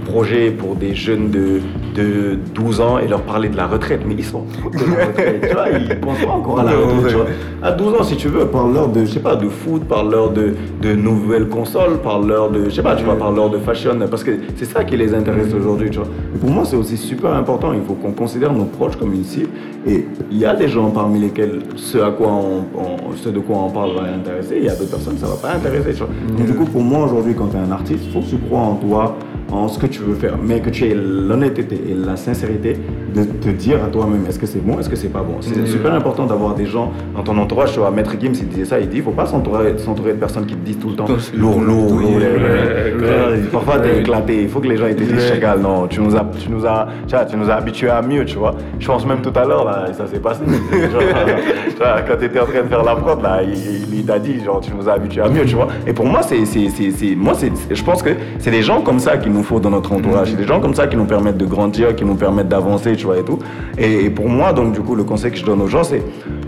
[0.06, 1.60] projet pour des jeunes de,
[1.98, 5.46] de 12 ans et leur parler de la retraite, mais ils sont de la retraite,
[5.48, 7.16] tu vois, ils pensent pas encore à la retraite,
[7.62, 10.54] À 12 ans, si tu veux, parle-leur de, je sais pas, de foot, parle-leur de,
[10.80, 14.32] de nouvelles consoles, parle-leur de, je sais pas, tu vois, parle-leur de fashion, parce que
[14.56, 16.08] c'est ça qui les intéresse aujourd'hui, tu vois.
[16.40, 19.50] pour moi, c'est aussi super important, il faut qu'on considère nos proches comme une cible,
[19.86, 23.56] et il y a des gens parmi lesquels ce, à quoi on, ce de quoi
[23.56, 26.46] on parle va intéresser, il y a d'autres personnes ça va pas intéresser, tu vois.
[26.46, 28.60] du coup, pour moi, aujourd'hui, quand tu es un artiste, il faut que tu crois
[28.60, 29.16] en toi,
[29.50, 32.76] en ce que tu veux faire, mais que tu aies l'honnêteté et la sincérité
[33.14, 35.36] de te dire à toi-même est-ce que c'est bon, est-ce que c'est pas bon?
[35.40, 37.72] C'est super important d'avoir des gens dans ton entourage.
[37.72, 40.46] Tu vois, Maître Gims, il disait ça, il dit il faut pas s'entourer de personnes
[40.46, 42.20] qui te disent tout le temps lourd, lourd, lourd.
[43.52, 44.42] Parfois, t'es éclaté.
[44.42, 46.88] Il faut que les gens te disent chacal, non, tu nous as, tu nous as,
[47.28, 48.54] tu nous as habitués à mieux, tu vois.
[48.78, 50.40] Je pense même tout à l'heure, là, ça s'est passé.
[51.78, 54.72] quand tu étais en train de faire la prod, là, il, t'a dit, genre, tu
[54.74, 55.68] nous as habitués à mieux, tu vois.
[55.86, 56.44] Et pour moi, c'est,
[57.16, 59.70] moi, c'est, je pense que c'est des gens comme ça qui nous nous faut dans
[59.70, 60.30] notre entourage.
[60.30, 63.06] C'est des gens comme ça qui nous permettent de grandir, qui nous permettent d'avancer, tu
[63.06, 63.38] vois, et tout.
[63.78, 66.02] Et, pour moi, donc, du coup, le conseil que je donne aux gens, c'est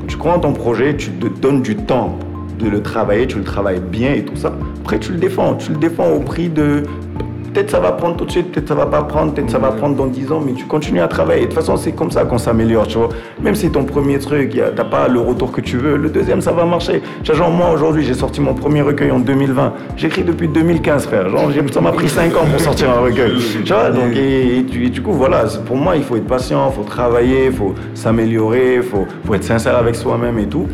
[0.07, 2.18] tu crois en ton projet, tu te donnes du temps
[2.59, 4.53] de le travailler, tu le travailles bien et tout ça.
[4.82, 5.55] Après, tu le défends.
[5.55, 6.82] Tu le défends au prix de
[7.53, 9.70] Peut-être ça va prendre tout de suite, peut-être ça va pas prendre, peut-être ça va
[9.72, 11.42] prendre dans 10 ans, mais tu continues à travailler.
[11.42, 13.09] De toute façon, c'est comme ça qu'on s'améliore, tu vois.
[13.42, 16.53] Même si ton premier truc, t'as pas le retour que tu veux, le deuxième, ça
[16.53, 17.03] va marcher.
[17.24, 19.72] Genre, moi, aujourd'hui, j'ai sorti mon premier recueil en 2020.
[19.96, 21.28] J'écris depuis 2015, frère.
[21.28, 23.32] Genre, ça m'a pris 5 ans pour sortir un recueil.
[23.64, 26.82] Tu vois, donc, et, du coup, voilà, pour moi, il faut être patient, il faut
[26.82, 30.66] travailler, il faut s'améliorer, il faut, faut être sincère avec soi-même et tout.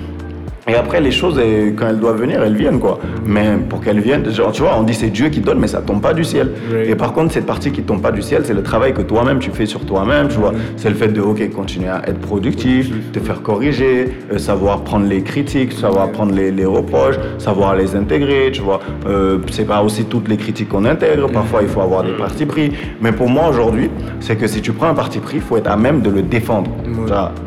[0.69, 1.41] Et après, les choses,
[1.77, 2.99] quand elles doivent venir, elles viennent, quoi.
[3.25, 5.81] Mais pour qu'elles viennent, genre, tu vois, on dit c'est Dieu qui donne, mais ça
[5.81, 6.51] tombe pas du ciel.
[6.85, 9.39] Et par contre, cette partie qui tombe pas du ciel, c'est le travail que toi-même
[9.39, 10.53] tu fais sur toi-même, tu vois.
[10.77, 15.07] C'est le fait de, ok, continuer à être productif, te faire corriger, euh, savoir prendre
[15.07, 18.81] les critiques, savoir prendre les, les, reproches, savoir les intégrer, tu vois.
[19.07, 22.45] Euh, c'est pas aussi toutes les critiques qu'on intègre, parfois il faut avoir des partis
[22.45, 22.73] pris.
[23.01, 23.89] Mais pour moi, aujourd'hui,
[24.19, 26.23] c'est que si tu prends un parti pris, il faut être à même de le
[26.23, 26.73] défendre.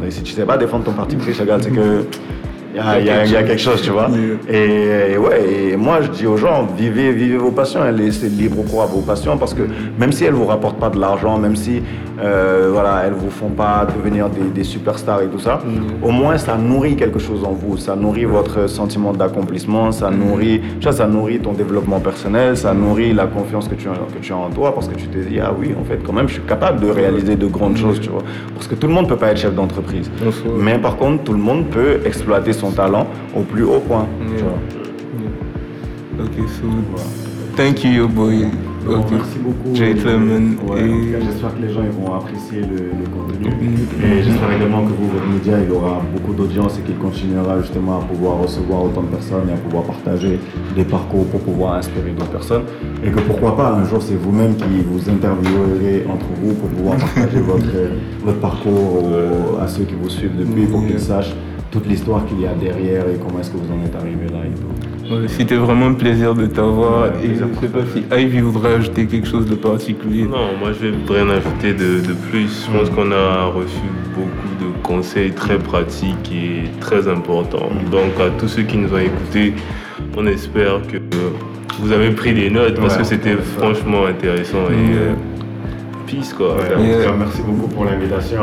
[0.09, 2.05] si tu sais pas défendre ton parti pris, c'est que
[2.75, 4.09] il y, a, quelque chose, tu vois.
[4.47, 8.83] Et, ouais, et moi je dis aux gens, vivez, vivez vos passions, laissez libre cours
[8.83, 9.63] à vos passions, parce que
[9.97, 11.81] même si elles vous rapportent pas de l'argent, même si
[12.21, 16.03] euh, voilà, elles vous font pas devenir des, superstars et tout ça, mm.
[16.03, 20.17] au moins ça nourrit quelque chose en vous, ça nourrit votre sentiment d'accomplissement, ça mm.
[20.17, 24.21] nourrit, ça, ça nourrit ton développement personnel, ça nourrit la confiance que tu, as, que
[24.21, 26.27] tu as en toi, parce que tu te dis, ah oui, en fait, quand même,
[26.27, 27.77] je suis capable de réaliser de grandes mm.
[27.77, 28.23] choses, tu vois.
[28.53, 30.11] Parce que tout le monde peut pas être chef d'entreprise.
[30.57, 34.07] Mais par contre, tout le monde peut exploiter son talent au plus haut point.
[36.19, 36.67] Ok, so
[37.55, 38.45] thank you, boy.
[38.87, 39.75] Merci beaucoup.
[39.75, 40.57] Gentlemen.
[41.25, 43.49] J'espère que les gens ils vont apprécier le, contenu.
[43.49, 44.03] Mm.
[44.03, 47.99] Et j'espère également que vous, votre média, il aura beaucoup d'audience et qu'il continuera justement
[47.99, 50.39] à pouvoir recevoir autant de personnes et à pouvoir partager
[50.75, 52.63] des parcours pour pouvoir inspirer d'autres personnes.
[53.03, 56.97] Et que pourquoi pas, un jour, c'est vous-même qui vous interviewerez entre vous pour pouvoir
[56.97, 57.65] partager votre,
[58.23, 59.03] votre parcours
[59.61, 61.35] à ceux qui vous suivent depuis pour qu'ils sachent
[61.71, 64.39] toute l'histoire qu'il y a derrière et comment est-ce que vous en êtes arrivé là
[64.45, 65.27] et tout.
[65.27, 69.05] C'était vraiment un plaisir de t'avoir et je ne sais pas si Ivy voudrait ajouter
[69.07, 70.23] quelque chose de particulier.
[70.23, 72.67] Non, moi je vais rien ajouter de, de plus.
[72.67, 73.81] Je pense qu'on a reçu
[74.15, 77.69] beaucoup de conseils très pratiques et très importants.
[77.91, 79.53] Donc à tous ceux qui nous ont écoutés,
[80.17, 80.97] on espère que
[81.79, 84.69] vous avez pris des notes parce que c'était franchement intéressant.
[84.69, 85.13] Et, euh,
[86.05, 86.57] peace quoi.
[87.17, 88.41] Merci beaucoup pour l'invitation.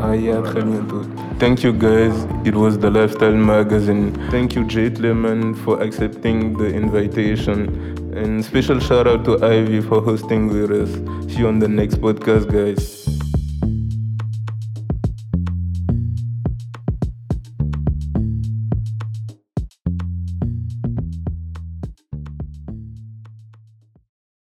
[0.00, 1.02] Ah, yeah, très bientôt.
[1.42, 2.14] Thank you guys.
[2.46, 4.12] It was the Lifestyle Magazine.
[4.30, 7.58] Thank you, Jade Lemon, for accepting the invitation.
[8.16, 10.92] And special shout out to Ivy for hosting with us.
[11.32, 13.01] See you on the next podcast, guys.